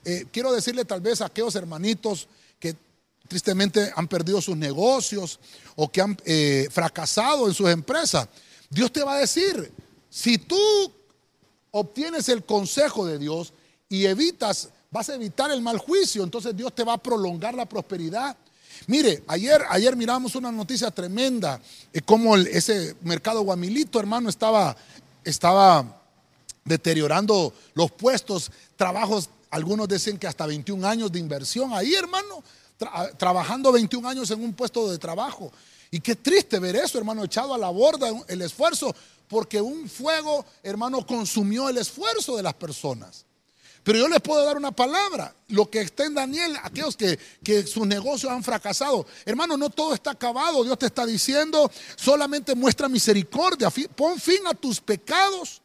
[0.09, 2.29] eh, quiero decirle tal vez a aquellos hermanitos
[2.61, 2.77] que
[3.27, 5.37] tristemente han perdido sus negocios
[5.75, 8.29] o que han eh, fracasado en sus empresas.
[8.69, 9.69] Dios te va a decir,
[10.09, 10.57] si tú
[11.71, 13.51] obtienes el consejo de Dios
[13.89, 17.65] y evitas vas a evitar el mal juicio, entonces Dios te va a prolongar la
[17.65, 18.37] prosperidad.
[18.85, 21.59] Mire, ayer, ayer miramos una noticia tremenda,
[21.91, 24.77] eh, como ese mercado guamilito, hermano, estaba,
[25.25, 25.99] estaba
[26.63, 32.43] deteriorando los puestos, trabajos, algunos dicen que hasta 21 años de inversión ahí, hermano,
[33.17, 35.51] trabajando 21 años en un puesto de trabajo.
[35.89, 38.93] Y qué triste ver eso, hermano, echado a la borda el esfuerzo,
[39.27, 43.25] porque un fuego, hermano, consumió el esfuerzo de las personas.
[43.83, 45.33] Pero yo les puedo dar una palabra.
[45.47, 49.07] Lo que está en Daniel, aquellos que, que, sus negocios han fracasado.
[49.25, 50.61] Hermano, no todo está acabado.
[50.65, 53.69] Dios te está diciendo, solamente muestra misericordia.
[53.95, 55.61] Pon fin a tus pecados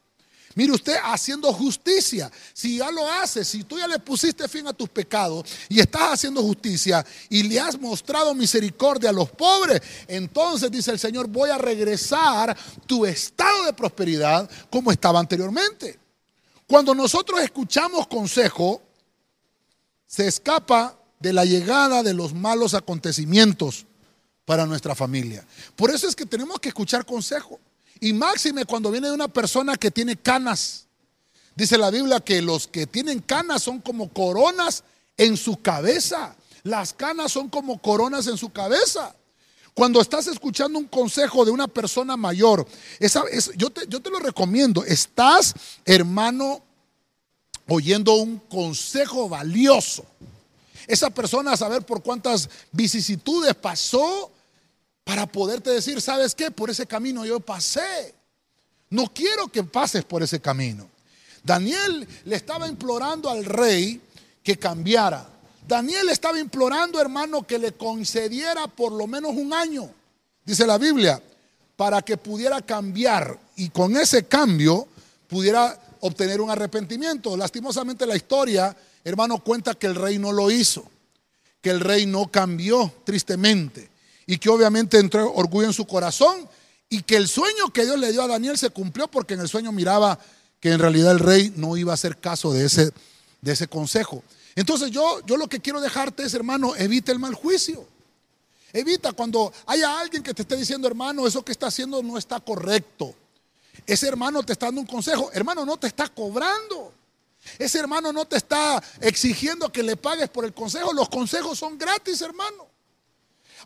[0.55, 2.31] Mire usted haciendo justicia.
[2.53, 6.13] Si ya lo haces, si tú ya le pusiste fin a tus pecados y estás
[6.13, 11.51] haciendo justicia y le has mostrado misericordia a los pobres, entonces dice el Señor, voy
[11.51, 15.99] a regresar tu estado de prosperidad como estaba anteriormente.
[16.67, 18.83] Cuando nosotros escuchamos consejo,
[20.07, 23.87] se escapa de la llegada de los malos acontecimientos
[24.45, 25.47] para nuestra familia.
[25.77, 27.61] Por eso es que tenemos que escuchar consejo.
[28.03, 30.87] Y máxime cuando viene de una persona que tiene canas.
[31.55, 34.83] Dice la Biblia que los que tienen canas son como coronas
[35.17, 36.35] en su cabeza.
[36.65, 39.15] Las canas son como coronas en su cabeza.
[39.73, 42.67] Cuando estás escuchando un consejo de una persona mayor,
[42.99, 43.23] esa,
[43.57, 44.85] yo, te, yo te lo recomiendo.
[44.85, 46.61] Estás, hermano,
[47.69, 50.05] oyendo un consejo valioso.
[50.89, 54.33] Esa persona a saber por cuántas vicisitudes pasó,
[55.05, 56.51] para poderte decir, ¿sabes qué?
[56.51, 58.15] Por ese camino yo pasé.
[58.91, 60.89] No quiero que pases por ese camino.
[61.43, 64.01] Daniel le estaba implorando al rey
[64.43, 65.27] que cambiara.
[65.67, 69.91] Daniel estaba implorando, hermano, que le concediera por lo menos un año,
[70.45, 71.23] dice la Biblia,
[71.77, 74.87] para que pudiera cambiar y con ese cambio
[75.29, 77.37] pudiera obtener un arrepentimiento.
[77.37, 80.85] Lastimosamente la historia, hermano, cuenta que el rey no lo hizo,
[81.61, 83.92] que el rey no cambió tristemente
[84.33, 86.49] y que obviamente entró orgullo en su corazón
[86.89, 89.49] y que el sueño que Dios le dio a Daniel se cumplió porque en el
[89.51, 90.19] sueño miraba
[90.59, 92.93] que en realidad el rey no iba a hacer caso de ese,
[93.43, 94.25] de ese consejo.
[94.55, 97.87] Entonces yo, yo lo que quiero dejarte es, hermano, evita el mal juicio.
[98.73, 102.41] Evita cuando haya alguien que te esté diciendo, hermano, eso que está haciendo no está
[102.41, 103.15] correcto.
[103.85, 105.29] Ese hermano te está dando un consejo.
[105.35, 106.91] Hermano, no te está cobrando.
[107.59, 110.95] Ese hermano no te está exigiendo que le pagues por el consejo.
[110.95, 112.72] Los consejos son gratis, hermano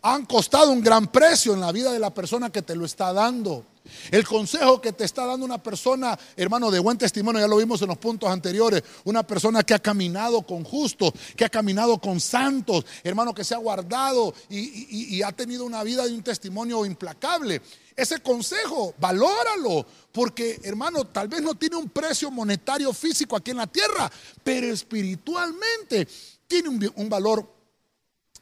[0.01, 3.13] han costado un gran precio en la vida de la persona que te lo está
[3.13, 3.65] dando.
[4.11, 7.81] El consejo que te está dando una persona, hermano, de buen testimonio, ya lo vimos
[7.81, 12.19] en los puntos anteriores, una persona que ha caminado con justos, que ha caminado con
[12.19, 17.61] santos, hermano, que se ha guardado y, ha tenido una vida de un testimonio implacable.
[17.95, 23.57] Ese consejo, valóralo, porque hermano, tal vez no tiene un precio monetario físico aquí en
[23.57, 24.11] la tierra,
[24.43, 26.07] pero espiritualmente
[26.47, 27.49] tiene un valor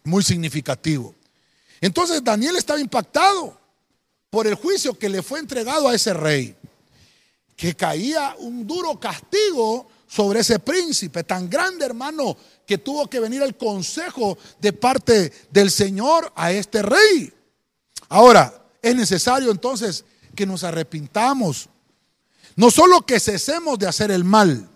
[0.03, 1.15] muy significativo.
[1.81, 3.59] Entonces Daniel estaba impactado
[4.29, 6.55] por el juicio que le fue entregado a ese rey,
[7.55, 13.41] que caía un duro castigo sobre ese príncipe tan grande, hermano, que tuvo que venir
[13.41, 17.31] el consejo de parte del Señor a este rey.
[18.09, 21.69] Ahora, es necesario entonces que nos arrepintamos,
[22.55, 24.69] no solo que cesemos de hacer el mal,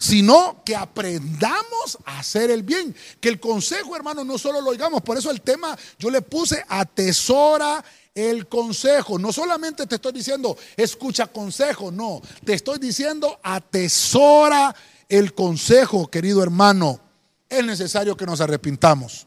[0.00, 2.96] sino que aprendamos a hacer el bien.
[3.20, 5.02] Que el consejo, hermano, no solo lo oigamos.
[5.02, 7.84] Por eso el tema yo le puse atesora
[8.14, 9.18] el consejo.
[9.18, 12.22] No solamente te estoy diciendo escucha consejo, no.
[12.46, 14.74] Te estoy diciendo atesora
[15.06, 16.98] el consejo, querido hermano.
[17.46, 19.26] Es necesario que nos arrepintamos.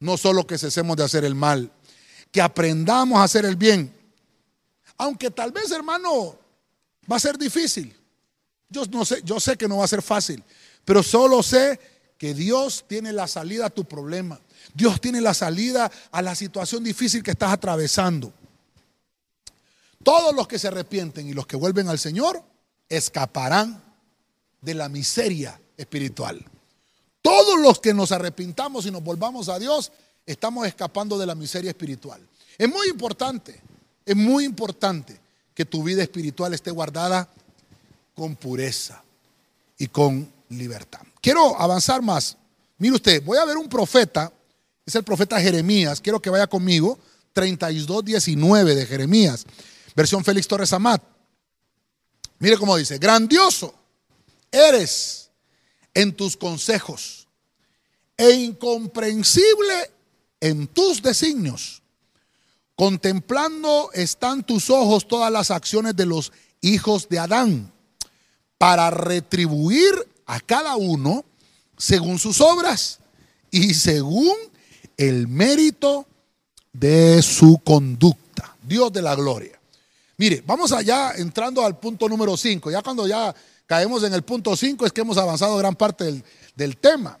[0.00, 1.72] No solo que cesemos de hacer el mal,
[2.30, 3.90] que aprendamos a hacer el bien.
[4.98, 6.38] Aunque tal vez, hermano,
[7.10, 7.96] va a ser difícil.
[8.74, 10.42] Yo, sé, sé que no va a ser fácil,
[10.84, 11.78] pero solo sé
[12.18, 14.40] que Dios tiene la salida a tu problema.
[14.74, 18.32] Dios tiene la salida a la situación difícil que estás atravesando.
[20.02, 22.42] Todos los que se arrepienten y los que vuelven al Señor
[22.88, 23.82] escaparán
[24.60, 26.44] de la miseria espiritual.
[27.22, 29.92] Todos los que nos arrepintamos y nos volvamos a Dios,
[30.26, 32.20] estamos escapando de la miseria espiritual.
[32.58, 33.60] Es muy importante,
[34.04, 35.18] es muy importante
[35.54, 37.28] que tu vida espiritual esté guardada
[38.14, 39.02] con pureza
[39.78, 41.00] y con libertad.
[41.20, 42.36] Quiero avanzar más.
[42.78, 44.32] Mire usted, voy a ver un profeta,
[44.86, 46.98] es el profeta Jeremías, quiero que vaya conmigo,
[47.32, 49.44] 32, 19 de Jeremías,
[49.94, 51.02] versión Félix Torres Amat.
[52.38, 53.74] Mire cómo dice, grandioso
[54.50, 55.30] eres
[55.92, 57.26] en tus consejos
[58.16, 59.90] e incomprensible
[60.40, 61.82] en tus designios.
[62.76, 67.73] Contemplando están tus ojos todas las acciones de los hijos de Adán
[68.58, 69.92] para retribuir
[70.26, 71.24] a cada uno
[71.76, 72.98] según sus obras
[73.50, 74.34] y según
[74.96, 76.06] el mérito
[76.72, 78.56] de su conducta.
[78.62, 79.58] Dios de la gloria.
[80.16, 82.70] Mire, vamos allá entrando al punto número 5.
[82.70, 83.34] Ya cuando ya
[83.66, 86.24] caemos en el punto 5 es que hemos avanzado gran parte del,
[86.54, 87.18] del tema.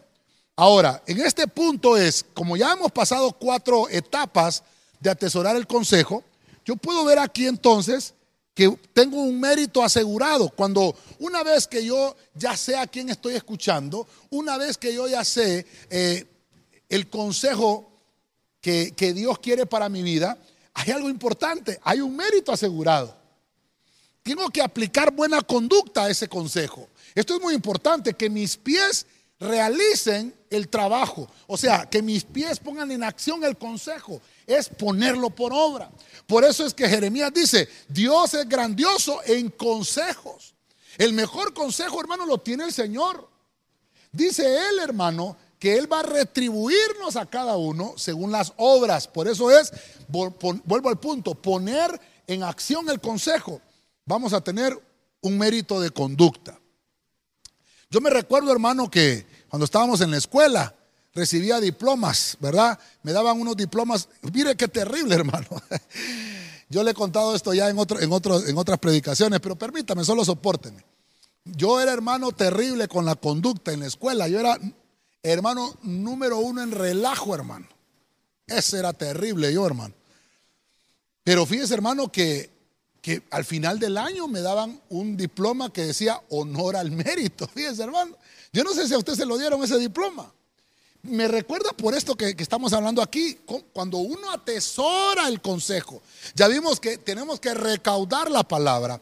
[0.56, 4.62] Ahora, en este punto es, como ya hemos pasado cuatro etapas
[5.00, 6.22] de atesorar el consejo,
[6.64, 8.14] yo puedo ver aquí entonces
[8.54, 10.48] que tengo un mérito asegurado.
[10.50, 15.08] Cuando una vez que yo ya sé a quién estoy escuchando, una vez que yo
[15.08, 16.24] ya sé eh,
[16.88, 17.90] el consejo
[18.60, 20.38] que, que Dios quiere para mi vida,
[20.72, 23.16] hay algo importante, hay un mérito asegurado.
[24.22, 26.88] Tengo que aplicar buena conducta a ese consejo.
[27.14, 29.06] Esto es muy importante, que mis pies
[29.38, 31.28] realicen el trabajo.
[31.46, 34.20] O sea, que mis pies pongan en acción el consejo.
[34.46, 35.90] Es ponerlo por obra.
[36.26, 40.54] Por eso es que Jeremías dice, Dios es grandioso en consejos.
[40.96, 43.28] El mejor consejo, hermano, lo tiene el Señor.
[44.12, 49.08] Dice él, hermano, que Él va a retribuirnos a cada uno según las obras.
[49.08, 49.72] Por eso es,
[50.08, 53.60] vuelvo al punto, poner en acción el consejo.
[54.04, 54.78] Vamos a tener
[55.20, 56.58] un mérito de conducta.
[57.90, 60.74] Yo me recuerdo, hermano, que cuando estábamos en la escuela,
[61.14, 62.78] recibía diplomas, ¿verdad?
[63.02, 64.08] Me daban unos diplomas.
[64.32, 65.46] Mire qué terrible, hermano.
[66.68, 68.10] Yo le he contado esto ya en, otro, en,
[68.48, 70.82] en otras predicaciones, pero permítame, solo soportenme.
[71.44, 74.28] Yo era hermano terrible con la conducta en la escuela.
[74.28, 74.58] Yo era
[75.22, 77.68] hermano número uno en relajo, hermano.
[78.46, 79.94] Ese era terrible yo, hermano.
[81.22, 82.54] Pero fíjese, hermano, que
[83.04, 87.46] que al final del año me daban un diploma que decía honor al mérito.
[87.54, 88.16] Fíjense, hermano.
[88.50, 90.32] Yo no sé si a usted se lo dieron ese diploma.
[91.04, 93.38] Me recuerda por esto que, estamos hablando aquí,
[93.74, 96.00] cuando uno atesora el consejo.
[96.34, 99.00] Ya vimos que tenemos que recaudar la palabra.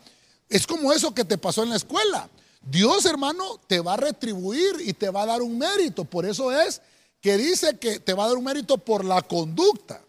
[0.49, 2.29] Es como eso que te pasó en la escuela.
[2.61, 6.05] Dios, hermano, te va a retribuir y te va a dar un mérito.
[6.05, 6.83] Por eso es
[7.21, 10.03] que dice que te va a dar un mérito por la conducta.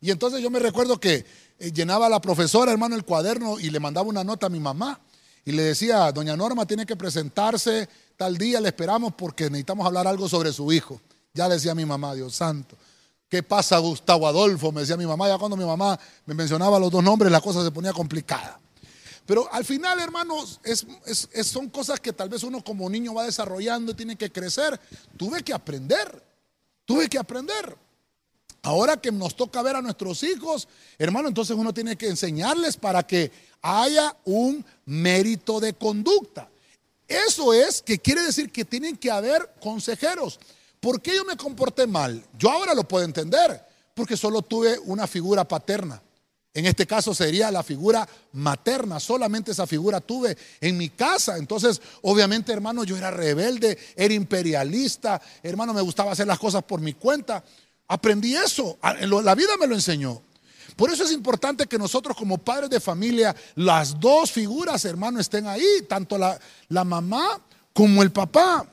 [0.00, 1.26] Y entonces yo me recuerdo que
[1.58, 5.00] eh, llenaba la profesora, hermano, el cuaderno y le mandaba una nota a mi mamá.
[5.44, 10.06] Y le decía, doña Norma tiene que presentarse tal día, le esperamos porque necesitamos hablar
[10.06, 11.00] algo sobre su hijo.
[11.32, 12.76] Ya decía mi mamá, Dios santo.
[13.28, 14.72] ¿Qué pasa, Gustavo Adolfo?
[14.72, 15.28] Me decía mi mamá.
[15.28, 18.58] Ya cuando mi mamá me mencionaba los dos nombres, la cosa se ponía complicada.
[19.24, 20.60] Pero al final, hermanos,
[21.44, 24.80] son cosas que tal vez uno como niño va desarrollando y tiene que crecer.
[25.16, 26.20] Tuve que aprender.
[26.84, 27.76] Tuve que aprender.
[28.62, 30.66] Ahora que nos toca ver a nuestros hijos,
[30.98, 33.30] hermano, entonces uno tiene que enseñarles para que
[33.62, 36.50] haya un mérito de conducta.
[37.06, 40.40] Eso es que quiere decir que tienen que haber consejeros.
[40.80, 42.24] ¿Por qué yo me comporté mal?
[42.38, 43.62] Yo ahora lo puedo entender,
[43.94, 46.02] porque solo tuve una figura paterna.
[46.52, 51.36] En este caso sería la figura materna, solamente esa figura tuve en mi casa.
[51.36, 56.80] Entonces, obviamente, hermano, yo era rebelde, era imperialista, hermano, me gustaba hacer las cosas por
[56.80, 57.44] mi cuenta.
[57.86, 60.22] Aprendí eso, la vida me lo enseñó.
[60.74, 65.46] Por eso es importante que nosotros como padres de familia, las dos figuras, hermano, estén
[65.46, 67.40] ahí, tanto la, la mamá
[67.72, 68.66] como el papá.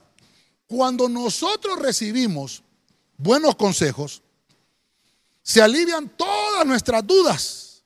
[0.67, 2.61] Cuando nosotros recibimos
[3.17, 4.21] buenos consejos,
[5.41, 7.83] se alivian todas nuestras dudas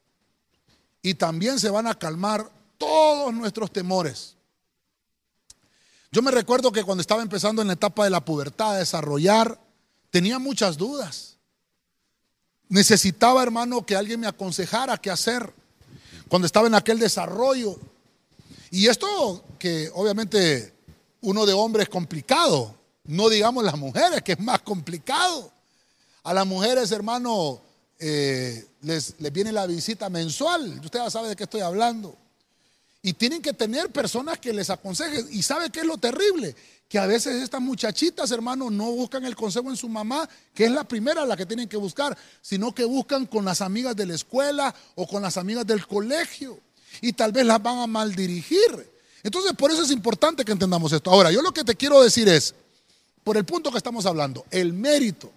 [1.01, 4.35] y también se van a calmar todos nuestros temores.
[6.11, 9.57] Yo me recuerdo que cuando estaba empezando en la etapa de la pubertad a desarrollar
[10.11, 11.37] Tenía muchas dudas.
[12.67, 15.53] Necesitaba, hermano, que alguien me aconsejara qué hacer
[16.27, 17.79] cuando estaba en aquel desarrollo.
[18.69, 20.73] Y esto que obviamente
[21.21, 25.51] uno de hombre es complicado, no digamos las mujeres, que es más complicado.
[26.23, 27.61] A las mujeres, hermano,
[27.99, 30.79] eh, les, viene la visita mensual.
[30.83, 32.15] Usted ya sabe de qué estoy hablando.
[33.01, 35.27] Y tienen que tener personas que les aconsejen.
[35.31, 36.55] ¿Y sabe qué es lo terrible?
[36.91, 40.71] que a veces estas muchachitas, hermanos, no buscan el consejo en su mamá, que es
[40.71, 44.15] la primera la que tienen que buscar, sino que buscan con las amigas de la
[44.15, 46.59] escuela o con las amigas del colegio.
[46.99, 48.90] Y tal vez las van a mal dirigir.
[49.23, 51.11] Entonces, por eso es importante que entendamos esto.
[51.11, 52.55] Ahora, yo lo que te quiero decir es,
[53.23, 55.31] por el punto que estamos hablando, el mérito.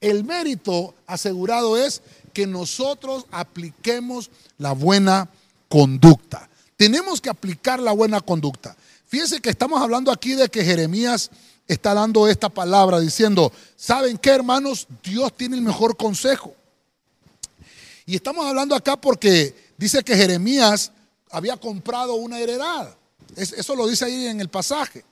[0.00, 2.02] El mérito asegurado es
[2.32, 5.28] que nosotros apliquemos la buena
[5.68, 6.48] conducta.
[6.76, 8.76] Tenemos que aplicar la buena conducta.
[9.06, 11.30] Fíjense que estamos hablando aquí de que Jeremías
[11.68, 14.88] está dando esta palabra diciendo, ¿saben qué hermanos?
[15.02, 16.54] Dios tiene el mejor consejo.
[18.06, 20.90] Y estamos hablando acá porque dice que Jeremías
[21.30, 22.96] había comprado una heredad.
[23.36, 25.04] Eso lo dice ahí en el pasaje.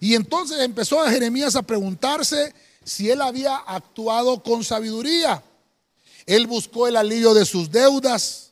[0.00, 2.54] Y entonces empezó a Jeremías a preguntarse
[2.84, 5.42] si él había actuado con sabiduría.
[6.26, 8.50] Él buscó el alivio de sus deudas.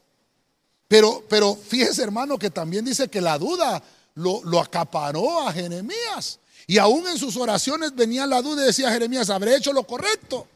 [0.89, 3.83] Pero, pero fíjese hermano que también dice que la duda
[4.15, 6.39] lo, acaparó a Jeremías.
[6.67, 10.47] Y aún en sus oraciones venía la duda y decía Jeremías, ¿habré hecho lo correcto?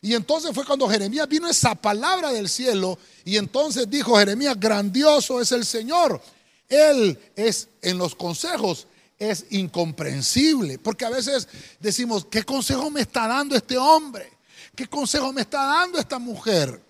[0.00, 5.40] Y entonces fue cuando Jeremías vino esa palabra del cielo y entonces dijo Jeremías, grandioso
[5.40, 6.20] es el Señor.
[6.74, 8.86] Él es en los consejos,
[9.18, 11.48] es incomprensible, porque a veces
[11.80, 14.30] decimos, ¿qué consejo me está dando este hombre?
[14.74, 16.80] ¿Qué consejo me está dando esta mujer?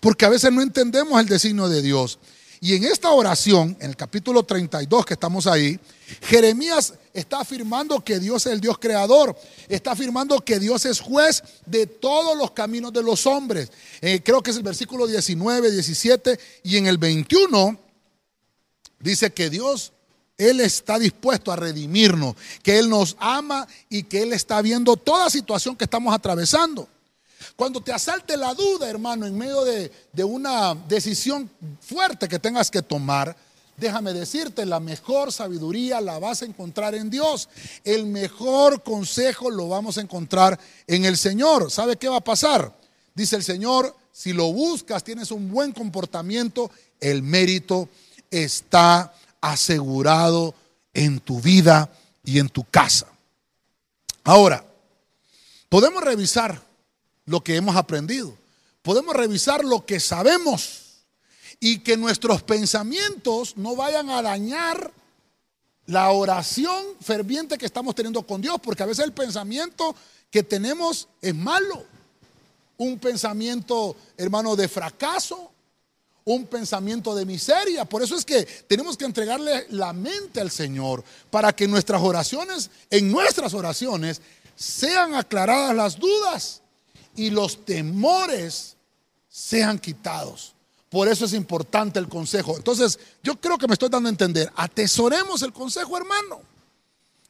[0.00, 2.18] Porque a veces no entendemos el designio de Dios.
[2.60, 5.78] Y en esta oración, en el capítulo 32 que estamos ahí,
[6.22, 9.36] Jeremías está afirmando que Dios es el Dios creador,
[9.68, 13.70] está afirmando que Dios es juez de todos los caminos de los hombres.
[14.00, 17.85] Eh, creo que es el versículo 19, 17 y en el 21
[18.98, 19.92] dice que Dios,
[20.38, 25.30] Él está dispuesto a redimirnos, que Él nos ama y que Él está viendo toda
[25.30, 26.88] situación que estamos atravesando.
[27.54, 29.90] Cuando te asalte la duda, hermano, en medio de,
[30.24, 33.36] una decisión fuerte que tengas que tomar,
[33.76, 37.48] déjame decirte, la mejor sabiduría la vas a encontrar en Dios.
[37.84, 41.70] El mejor consejo lo vamos a encontrar en el Señor.
[41.70, 42.74] ¿Sabe qué va a pasar?
[43.14, 46.70] Dice el Señor, si lo buscas, tienes un buen comportamiento,
[47.00, 47.88] el mérito
[48.30, 50.54] está asegurado
[50.94, 51.90] en tu vida
[52.24, 53.06] y en tu casa.
[54.24, 54.64] Ahora,
[55.68, 56.60] podemos revisar
[57.26, 58.36] lo que hemos aprendido.
[58.82, 61.04] Podemos revisar lo que sabemos
[61.60, 64.92] y que nuestros pensamientos no vayan a dañar
[65.86, 69.94] la oración ferviente que estamos teniendo con Dios, porque a veces el pensamiento
[70.30, 71.84] que tenemos es malo.
[72.76, 75.52] Un pensamiento, hermano, de fracaso,
[76.26, 77.84] un pensamiento de miseria.
[77.84, 82.68] Por eso es que tenemos que entregarle la mente al Señor para que nuestras oraciones,
[82.90, 84.20] en nuestras oraciones,
[84.56, 86.62] sean aclaradas las dudas
[87.14, 88.76] y los temores
[89.28, 90.54] sean quitados.
[90.90, 92.56] Por eso es importante el consejo.
[92.56, 94.50] Entonces, yo creo que me estoy dando a entender.
[94.56, 96.40] Atesoremos el consejo, hermano.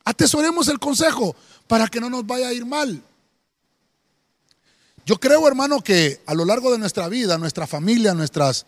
[0.05, 1.37] Atesoremos el consejo
[1.67, 3.03] para que no nos vaya a ir mal.
[5.05, 8.67] Yo creo, hermano, que a lo largo de nuestra vida, nuestra familia, nuestras,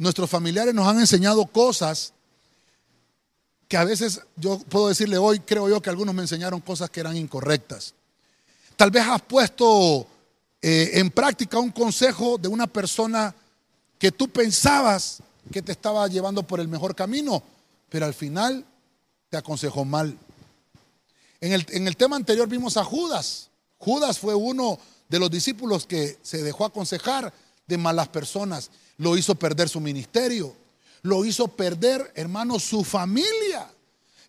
[0.00, 2.14] nuestros familiares nos han enseñado cosas
[3.68, 7.00] que a veces yo puedo decirle hoy, creo yo que algunos me enseñaron cosas que
[7.00, 7.92] eran incorrectas.
[8.76, 10.06] Tal vez has puesto
[10.62, 13.34] eh, en práctica un consejo de una persona
[13.98, 15.22] que tú pensabas
[15.52, 17.42] que te estaba llevando por el mejor camino,
[17.90, 18.64] pero al final
[19.28, 20.16] te aconsejó mal.
[21.42, 23.50] En el, en el tema anterior vimos a Judas.
[23.76, 24.78] Judas fue uno
[25.10, 27.34] de los discípulos que se dejó aconsejar
[27.66, 28.70] de malas personas.
[29.00, 30.54] Lo hizo perder su ministerio.
[31.02, 33.66] Lo hizo perder, hermano, su familia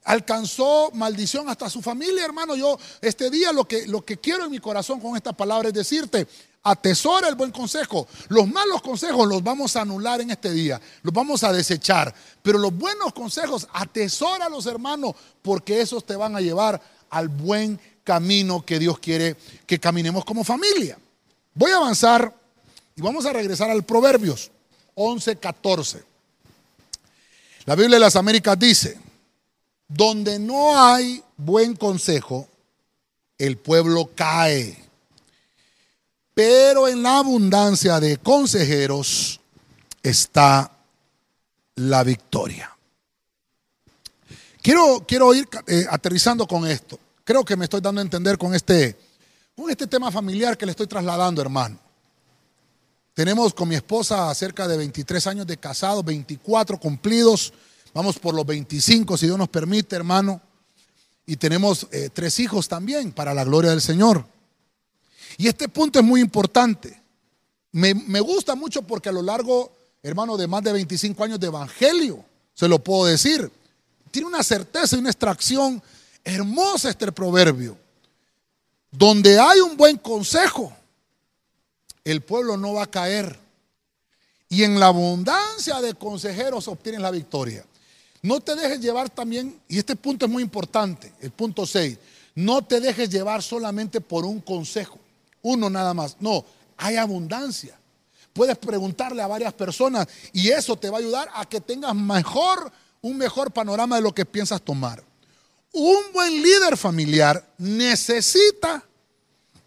[0.03, 2.55] alcanzó maldición hasta su familia, hermano.
[2.55, 5.73] Yo este día lo que, lo que quiero en mi corazón con esta palabra es
[5.73, 6.25] decirte,
[6.63, 8.07] atesora el buen consejo.
[8.29, 12.15] Los malos consejos los vamos a anular en este día, los vamos a desechar.
[12.41, 17.79] Pero los buenos consejos, atesora los hermanos, porque esos te van a llevar al buen
[18.03, 19.35] camino que Dios quiere
[19.67, 20.97] que caminemos como familia.
[21.53, 22.33] Voy a avanzar
[22.95, 24.49] y vamos a regresar al Proverbios
[24.95, 26.03] 11, 14.
[27.65, 28.99] La Biblia de las Américas dice,
[29.87, 32.47] donde no hay buen consejo,
[33.37, 34.77] el pueblo cae.
[36.33, 39.39] Pero en la abundancia de consejeros
[40.01, 40.71] está
[41.75, 42.75] la victoria.
[44.61, 46.99] Quiero, quiero ir eh, aterrizando con esto.
[47.23, 48.97] Creo que me estoy dando a entender con este,
[49.55, 51.79] con este tema familiar que le estoy trasladando, hermano.
[53.13, 57.51] Tenemos con mi esposa cerca de 23 años de casado, 24 cumplidos.
[57.93, 60.41] Vamos por los 25, si Dios nos permite, hermano.
[61.25, 64.25] Y tenemos eh, tres hijos también, para la gloria del Señor.
[65.37, 67.01] Y este punto es muy importante.
[67.73, 71.47] Me, me gusta mucho porque a lo largo, hermano, de más de 25 años de
[71.47, 73.51] evangelio, se lo puedo decir,
[74.09, 75.81] tiene una certeza y una extracción
[76.23, 77.77] hermosa este proverbio.
[78.89, 80.73] Donde hay un buen consejo,
[82.03, 83.39] el pueblo no va a caer.
[84.49, 87.65] Y en la abundancia de consejeros obtienen la victoria.
[88.21, 91.97] No te dejes llevar también, y este punto es muy importante, el punto 6,
[92.35, 94.99] no te dejes llevar solamente por un consejo,
[95.41, 96.17] uno nada más.
[96.19, 96.45] No,
[96.77, 97.77] hay abundancia.
[98.33, 102.71] Puedes preguntarle a varias personas y eso te va a ayudar a que tengas mejor,
[103.01, 105.03] un mejor panorama de lo que piensas tomar.
[105.73, 108.83] Un buen líder familiar necesita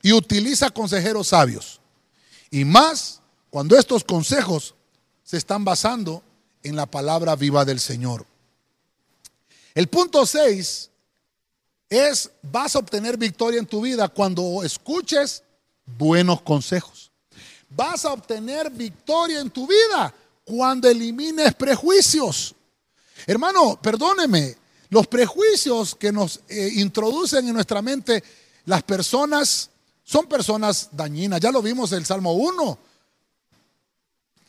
[0.01, 1.81] y utiliza consejeros sabios.
[2.55, 4.77] Y más cuando estos consejos
[5.25, 6.23] se están basando
[6.63, 8.25] en la palabra viva del Señor.
[9.75, 10.89] El punto 6
[11.89, 15.43] es, vas a obtener victoria en tu vida cuando escuches
[15.99, 17.11] buenos consejos.
[17.71, 22.55] Vas a obtener victoria en tu vida cuando elimines prejuicios.
[23.27, 24.57] Hermano, perdóneme,
[24.91, 28.23] Los prejuicios que nos eh, introducen en nuestra mente
[28.65, 29.71] las personas
[30.05, 31.41] son personas dañinas.
[31.41, 32.79] Ya lo vimos en el Salmo 1,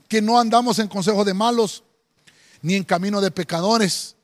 [0.08, 1.84] que no andamos en consejos de malos
[2.62, 4.16] ni en camino de pecadores.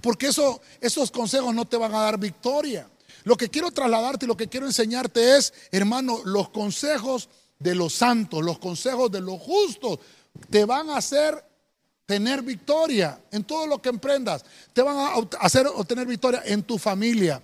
[0.00, 2.88] Porque eso, esos consejos no te van a dar victoria.
[3.24, 7.28] Lo que quiero trasladarte y lo que quiero enseñarte es, hermano, los consejos
[7.58, 9.98] de los santos, los consejos de los justos,
[10.48, 11.44] te van a hacer
[12.06, 14.44] tener victoria en todo lo que emprendas.
[14.72, 17.42] Te van a hacer obtener victoria en tu familia,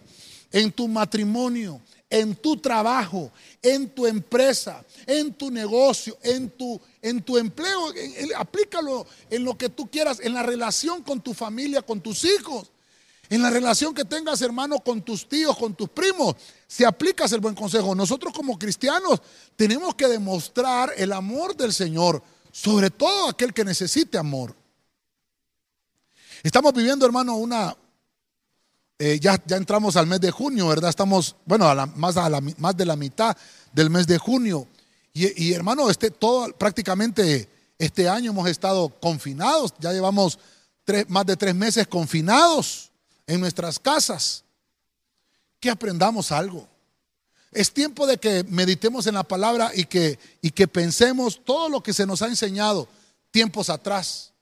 [0.51, 3.31] en tu matrimonio, en tu trabajo,
[3.63, 7.93] en tu empresa, en tu negocio, en tu, en tu empleo.
[8.37, 12.71] aplícalo en lo que tú quieras, en la relación con tu familia, con tus hijos.
[13.29, 16.37] En la relación que tengas, hermano, con tus tíos, con tus primos,
[16.69, 17.93] si aplicas el buen consejo.
[17.93, 19.21] Nosotros como cristianos
[19.57, 24.55] tenemos que demostrar el amor del Señor, sobre todo aquel que necesite amor.
[26.45, 27.77] Estamos viviendo, hermano, una,
[28.99, 30.89] eh, ya, entramos al mes de junio, ¿verdad?
[30.89, 31.67] Estamos, bueno,
[31.97, 33.37] más, a la, más de la mitad
[33.73, 34.67] del mes de junio.
[35.13, 40.39] Y, hermano, este, todo, prácticamente este año hemos estado confinados, ya llevamos
[41.09, 42.91] más de tres meses confinados
[43.27, 44.45] en nuestras casas.
[45.59, 46.69] Que aprendamos algo.
[47.51, 51.83] Es tiempo de que meditemos en la palabra y que, y que pensemos todo lo
[51.83, 52.87] que se nos ha enseñado
[53.31, 54.33] tiempos atrás.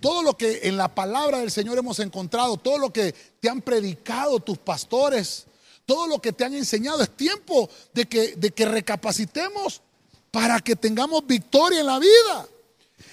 [0.00, 3.60] Todo lo que en la palabra del Señor hemos encontrado, todo lo que te han
[3.60, 5.46] predicado tus pastores,
[5.84, 9.82] todo lo que te han enseñado, es tiempo de que, de que recapacitemos
[10.30, 12.48] para que tengamos victoria en la vida.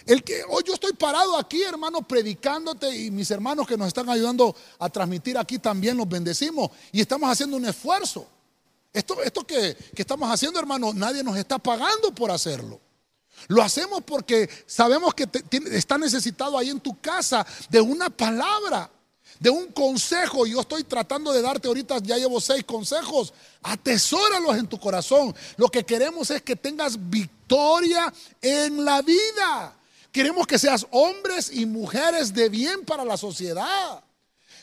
[0.05, 4.09] El que hoy yo estoy parado aquí, hermano, predicándote y mis hermanos que nos están
[4.09, 8.25] ayudando a transmitir aquí también los bendecimos y estamos haciendo un esfuerzo.
[8.93, 12.79] Esto, esto que, que estamos haciendo, hermano, nadie nos está pagando por hacerlo.
[13.47, 15.27] Lo hacemos porque sabemos que
[15.71, 18.89] está necesitado ahí en tu casa de una palabra,
[19.39, 20.45] de un consejo.
[20.45, 23.33] Yo estoy tratando de darte ahorita, ya llevo seis consejos.
[23.63, 25.35] Atesóralos en tu corazón.
[25.55, 29.73] Lo que queremos es que tengas victoria en la vida.
[30.11, 34.03] Queremos que seas hombres y mujeres de bien para la sociedad.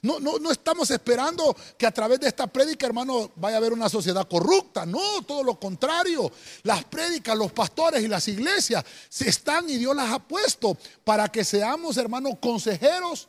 [0.05, 3.73] No, no, no estamos esperando que a través de esta prédica, hermano, vaya a haber
[3.73, 4.85] una sociedad corrupta.
[4.85, 6.31] No, todo lo contrario.
[6.63, 11.29] Las prédicas, los pastores y las iglesias se están y Dios las ha puesto para
[11.29, 13.29] que seamos, hermanos, consejeros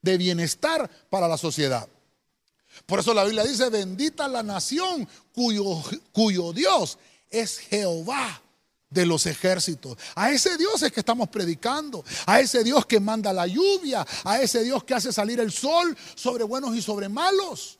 [0.00, 1.88] de bienestar para la sociedad.
[2.86, 6.98] Por eso la Biblia dice, bendita la nación cuyo Dios
[7.30, 8.40] es Jehová
[8.92, 9.96] de los ejércitos.
[10.14, 14.40] A ese Dios es que estamos predicando, a ese Dios que manda la lluvia, a
[14.40, 17.78] ese Dios que hace salir el sol sobre buenos y sobre malos.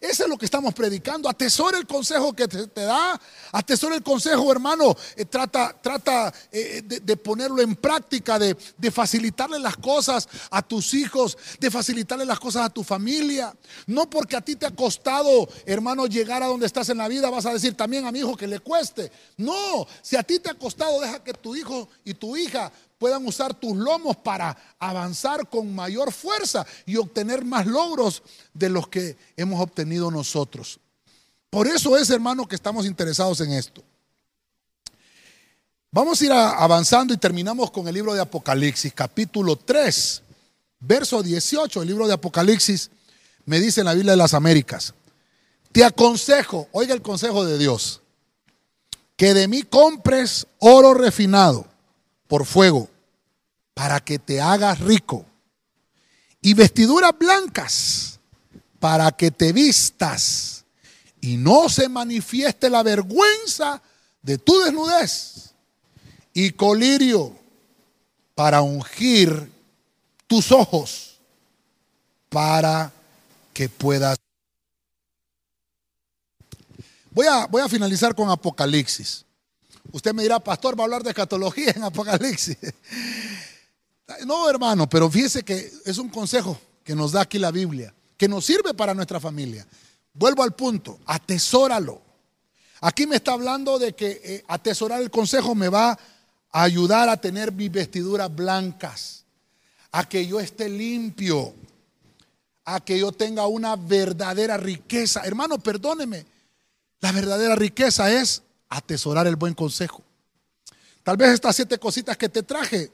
[0.00, 1.28] Ese es lo que estamos predicando.
[1.28, 3.20] Atesora el consejo que te, da.
[3.52, 4.96] Atesora el consejo, hermano.
[5.14, 10.94] Eh, trata trata eh, de, ponerlo en práctica, de, de, facilitarle las cosas a tus
[10.94, 13.54] hijos, de facilitarle las cosas a tu familia.
[13.86, 17.28] No porque a ti te ha costado, hermano, llegar a donde estás en la vida,
[17.28, 19.12] vas a decir también a mi hijo que le cueste.
[19.36, 23.26] No, si a ti te ha costado, deja que tu hijo y tu hija puedan
[23.26, 28.22] usar tus lomos para avanzar con mayor fuerza y obtener más logros
[28.52, 30.78] de los que hemos obtenido nosotros.
[31.48, 33.82] Por eso es, hermano, que estamos interesados en esto.
[35.90, 40.22] Vamos a ir avanzando y terminamos con el libro de Apocalipsis, capítulo 3,
[40.80, 41.80] verso 18.
[41.80, 42.90] El libro de Apocalipsis
[43.46, 44.92] me dice en la Biblia de las Américas,
[45.72, 48.02] te aconsejo, oiga el consejo de Dios,
[49.16, 51.69] que de mí compres oro refinado
[52.30, 52.88] por fuego,
[53.74, 55.26] para que te hagas rico,
[56.40, 58.20] y vestiduras blancas,
[58.78, 60.64] para que te vistas,
[61.20, 63.82] y no se manifieste la vergüenza
[64.22, 65.50] de tu desnudez,
[66.32, 67.36] y colirio,
[68.36, 69.50] para ungir
[70.28, 71.18] tus ojos,
[72.28, 72.92] para
[73.52, 74.16] que puedas...
[77.10, 79.24] Voy a, voy a finalizar con Apocalipsis.
[79.92, 82.56] Usted me dirá, pastor, va a hablar de escatología en Apocalipsis.
[84.26, 88.26] No, hermano, pero fíjese que es un consejo que nos da aquí la Biblia, que
[88.26, 89.64] nos sirve para nuestra familia.
[90.12, 92.02] Vuelvo al punto, atesóralo.
[92.80, 97.18] Aquí me está hablando de que eh, atesorar el consejo me va a ayudar a
[97.18, 99.24] tener mis vestiduras blancas,
[99.92, 101.54] a que yo esté limpio,
[102.64, 105.22] a que yo tenga una verdadera riqueza.
[105.24, 106.26] Hermano, perdóneme,
[107.00, 110.02] la verdadera riqueza es atesorar el buen consejo.
[111.02, 112.90] Tal vez estas siete cositas que te traje,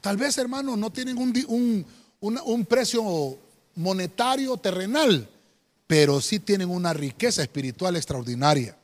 [0.00, 1.86] tal vez hermano, no tienen un,
[2.20, 3.38] un, precio
[3.76, 5.28] monetario terrenal,
[5.86, 8.76] pero sí tienen una riqueza espiritual extraordinaria.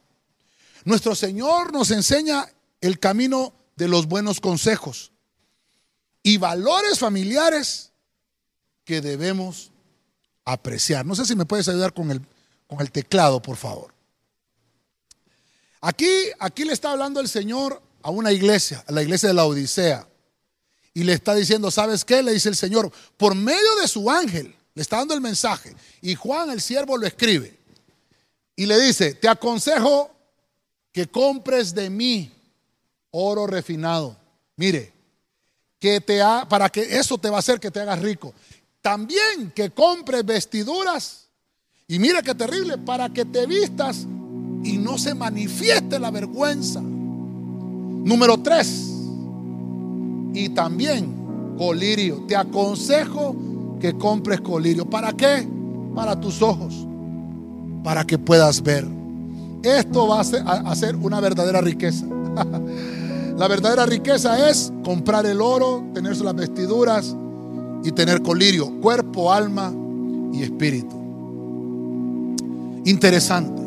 [0.84, 2.46] Nuestro Señor nos enseña
[2.80, 5.12] el camino de los buenos consejos
[6.22, 7.92] y valores familiares
[8.84, 9.70] que debemos
[10.44, 11.06] apreciar.
[11.06, 12.20] No sé si me puedes ayudar con el,
[12.66, 13.95] con el teclado, por favor.
[15.86, 16.10] Aquí,
[16.40, 20.04] aquí le está hablando el Señor a una iglesia, a la iglesia de la Odisea.
[20.92, 22.24] Y le está diciendo, ¿sabes qué?
[22.24, 25.76] Le dice el Señor, por medio de su ángel, le está dando el mensaje.
[26.02, 27.56] Y Juan, el siervo, lo escribe.
[28.56, 30.10] Y le dice, te aconsejo
[30.90, 32.32] que compres de mí
[33.12, 34.16] oro refinado.
[34.56, 34.92] Mire,
[35.78, 38.34] que te ha, para que eso te va a hacer que te hagas rico.
[38.80, 41.28] También que compres vestiduras.
[41.86, 44.04] Y mira qué terrible, para que te vistas
[44.66, 46.80] y no se manifieste la vergüenza.
[46.80, 48.92] Número tres,
[50.34, 52.24] y también colirio.
[52.28, 53.34] Te aconsejo
[53.80, 54.84] que compres colirio.
[54.88, 55.46] ¿Para qué?
[55.94, 56.86] Para tus ojos,
[57.82, 58.86] para que puedas ver.
[59.62, 62.06] Esto va a ser una verdadera riqueza.
[63.36, 67.14] La verdadera riqueza es comprar el oro, tener las vestiduras
[67.84, 69.74] y tener colirio, cuerpo, alma
[70.32, 70.96] y espíritu.
[72.86, 73.65] Interesante.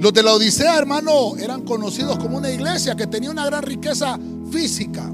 [0.00, 4.16] Los de la Odisea, hermano, eran conocidos como una iglesia que tenía una gran riqueza
[4.50, 5.10] física.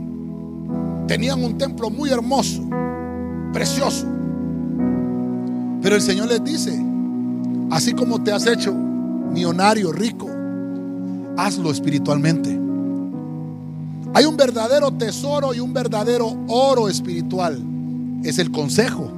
[1.06, 2.62] Tenían un templo muy hermoso,
[3.52, 4.06] precioso.
[5.80, 6.78] Pero el Señor les dice,
[7.70, 10.28] así como te has hecho millonario, rico,
[11.38, 12.50] hazlo espiritualmente.
[14.12, 17.58] Hay un verdadero tesoro y un verdadero oro espiritual.
[18.22, 19.10] Es el consejo.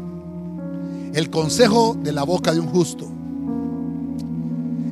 [1.13, 3.16] El consejo de la boca de un justo.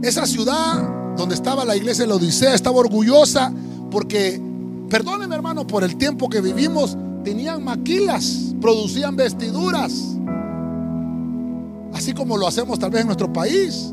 [0.06, 3.52] Esa ciudad donde estaba la iglesia de la Odisea estaba orgullosa
[3.90, 4.40] porque,
[4.88, 10.16] perdóneme hermano, por el tiempo que vivimos, tenían maquilas, producían vestiduras.
[11.92, 13.92] Así como lo hacemos tal vez en nuestro país.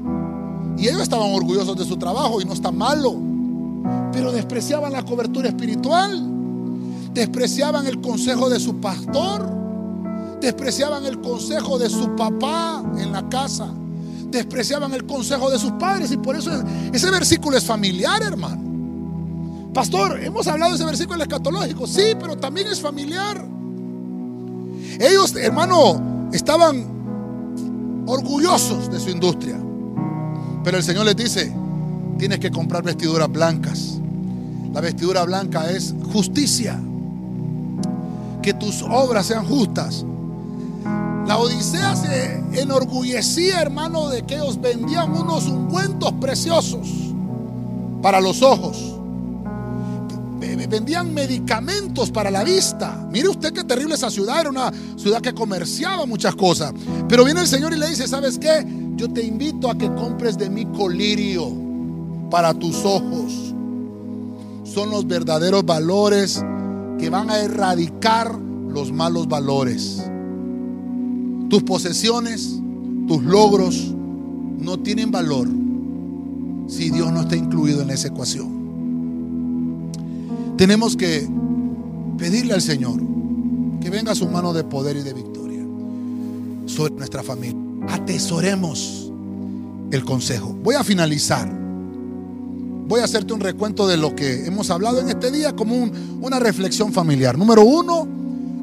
[0.78, 3.32] Y ellos estaban orgullosos de su trabajo y no está malo
[4.12, 6.22] pero despreciaban la cobertura espiritual,
[7.14, 9.49] despreciaban el consejo de su pastor,
[10.39, 13.68] despreciaban el consejo de su papá en la casa,
[14.32, 16.51] despreciaban el consejo de sus padres y por eso
[16.91, 18.61] ese versículo es familiar, hermano.
[19.73, 23.45] Pastor, hemos hablado de ese versículo escatológico, sí, pero también es familiar.
[24.99, 29.57] Ellos, hermano, estaban orgullosos de su industria.
[30.63, 31.53] Pero el Señor les dice,
[32.17, 33.99] tienes que comprar vestiduras blancas.
[34.73, 36.79] La vestidura blanca es justicia.
[38.41, 40.05] Que tus obras sean justas.
[41.28, 46.88] La Odisea se enorgullecía, hermano, de que ellos vendían unos ungüentos preciosos
[48.01, 48.95] para los ojos.
[50.69, 53.05] Vendían medicamentos para la vista.
[53.11, 54.39] Mire usted qué terrible esa ciudad.
[54.39, 56.74] Era una ciudad que comerciaba muchas cosas.
[57.09, 58.65] Pero viene el Señor y le dice, ¿sabes qué?
[58.95, 61.51] Yo te invito a que compres de mi colirio
[62.30, 63.51] para tus ojos
[64.63, 66.41] son los verdaderos valores
[66.97, 70.09] que van a erradicar los malos valores.
[71.52, 72.62] Tus posesiones,
[73.10, 73.93] tus logros
[74.58, 75.49] no tienen valor
[76.70, 79.91] si Dios no está incluido en esa ecuación.
[80.56, 81.28] Tenemos que
[82.18, 83.02] pedirle al Señor
[83.82, 85.62] que venga su mano de poder y de victoria
[86.68, 87.60] sobre nuestra familia.
[87.89, 89.12] Atesoremos
[89.91, 90.56] el consejo.
[90.64, 91.60] Voy a finalizar
[92.88, 95.89] voy a hacerte un recuento de lo que hemos hablado en este día como
[96.22, 97.38] una reflexión familiar.
[97.38, 98.08] Número uno,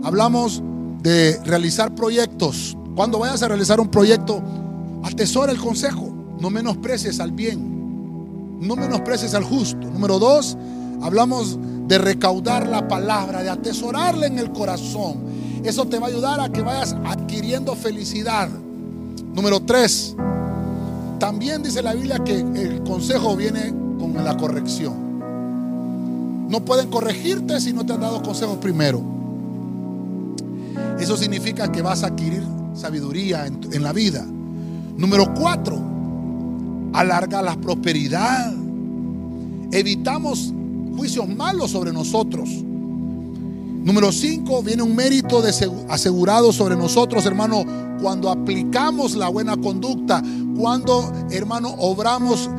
[0.02, 0.62] hablamos
[1.02, 2.76] de realizar proyectos.
[2.94, 4.42] Cuando vayas a realizar un proyecto,
[5.04, 6.12] atesora el consejo.
[6.40, 8.58] No menosprecies al bien.
[8.60, 9.78] No menosprecies al justo.
[9.78, 10.56] Número dos,
[11.00, 15.18] hablamos de recaudar la palabra, de atesorarla en el corazón.
[15.64, 18.48] Eso te va a ayudar a que vayas adquiriendo felicidad.
[19.34, 20.16] Número tres,
[21.18, 25.08] también dice la Biblia que el consejo viene con la corrección.
[26.48, 29.17] No pueden corregirte si no te han dado consejos primero.
[31.00, 32.42] Eso significa que vas a adquirir
[32.74, 34.24] sabiduría en, la vida.
[34.24, 35.78] Número cuatro,
[36.92, 38.52] alarga la prosperidad.
[39.72, 40.52] Evitamos
[40.96, 42.48] juicios malos sobre nosotros.
[42.50, 45.42] Número cinco, viene un mérito
[45.88, 47.64] asegurado sobre nosotros, hermano,
[48.02, 50.22] cuando aplicamos la buena conducta,
[50.56, 52.50] cuando, hermano, obramos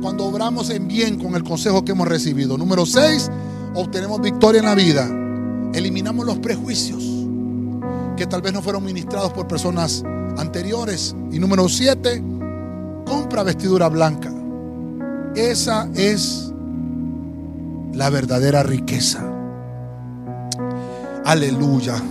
[0.00, 2.58] cuando obramos en bien con el consejo que hemos recibido.
[2.58, 3.30] Número 6,
[3.74, 5.08] obtenemos victoria en la vida.
[5.72, 7.13] Eliminamos los prejuicios
[8.16, 10.02] que tal vez no fueron ministrados por personas
[10.38, 11.14] anteriores.
[11.30, 12.22] Y número 7,
[13.06, 14.32] compra vestidura blanca.
[15.34, 16.52] Esa es
[17.92, 19.24] la verdadera riqueza.
[21.24, 22.02] Aleluya.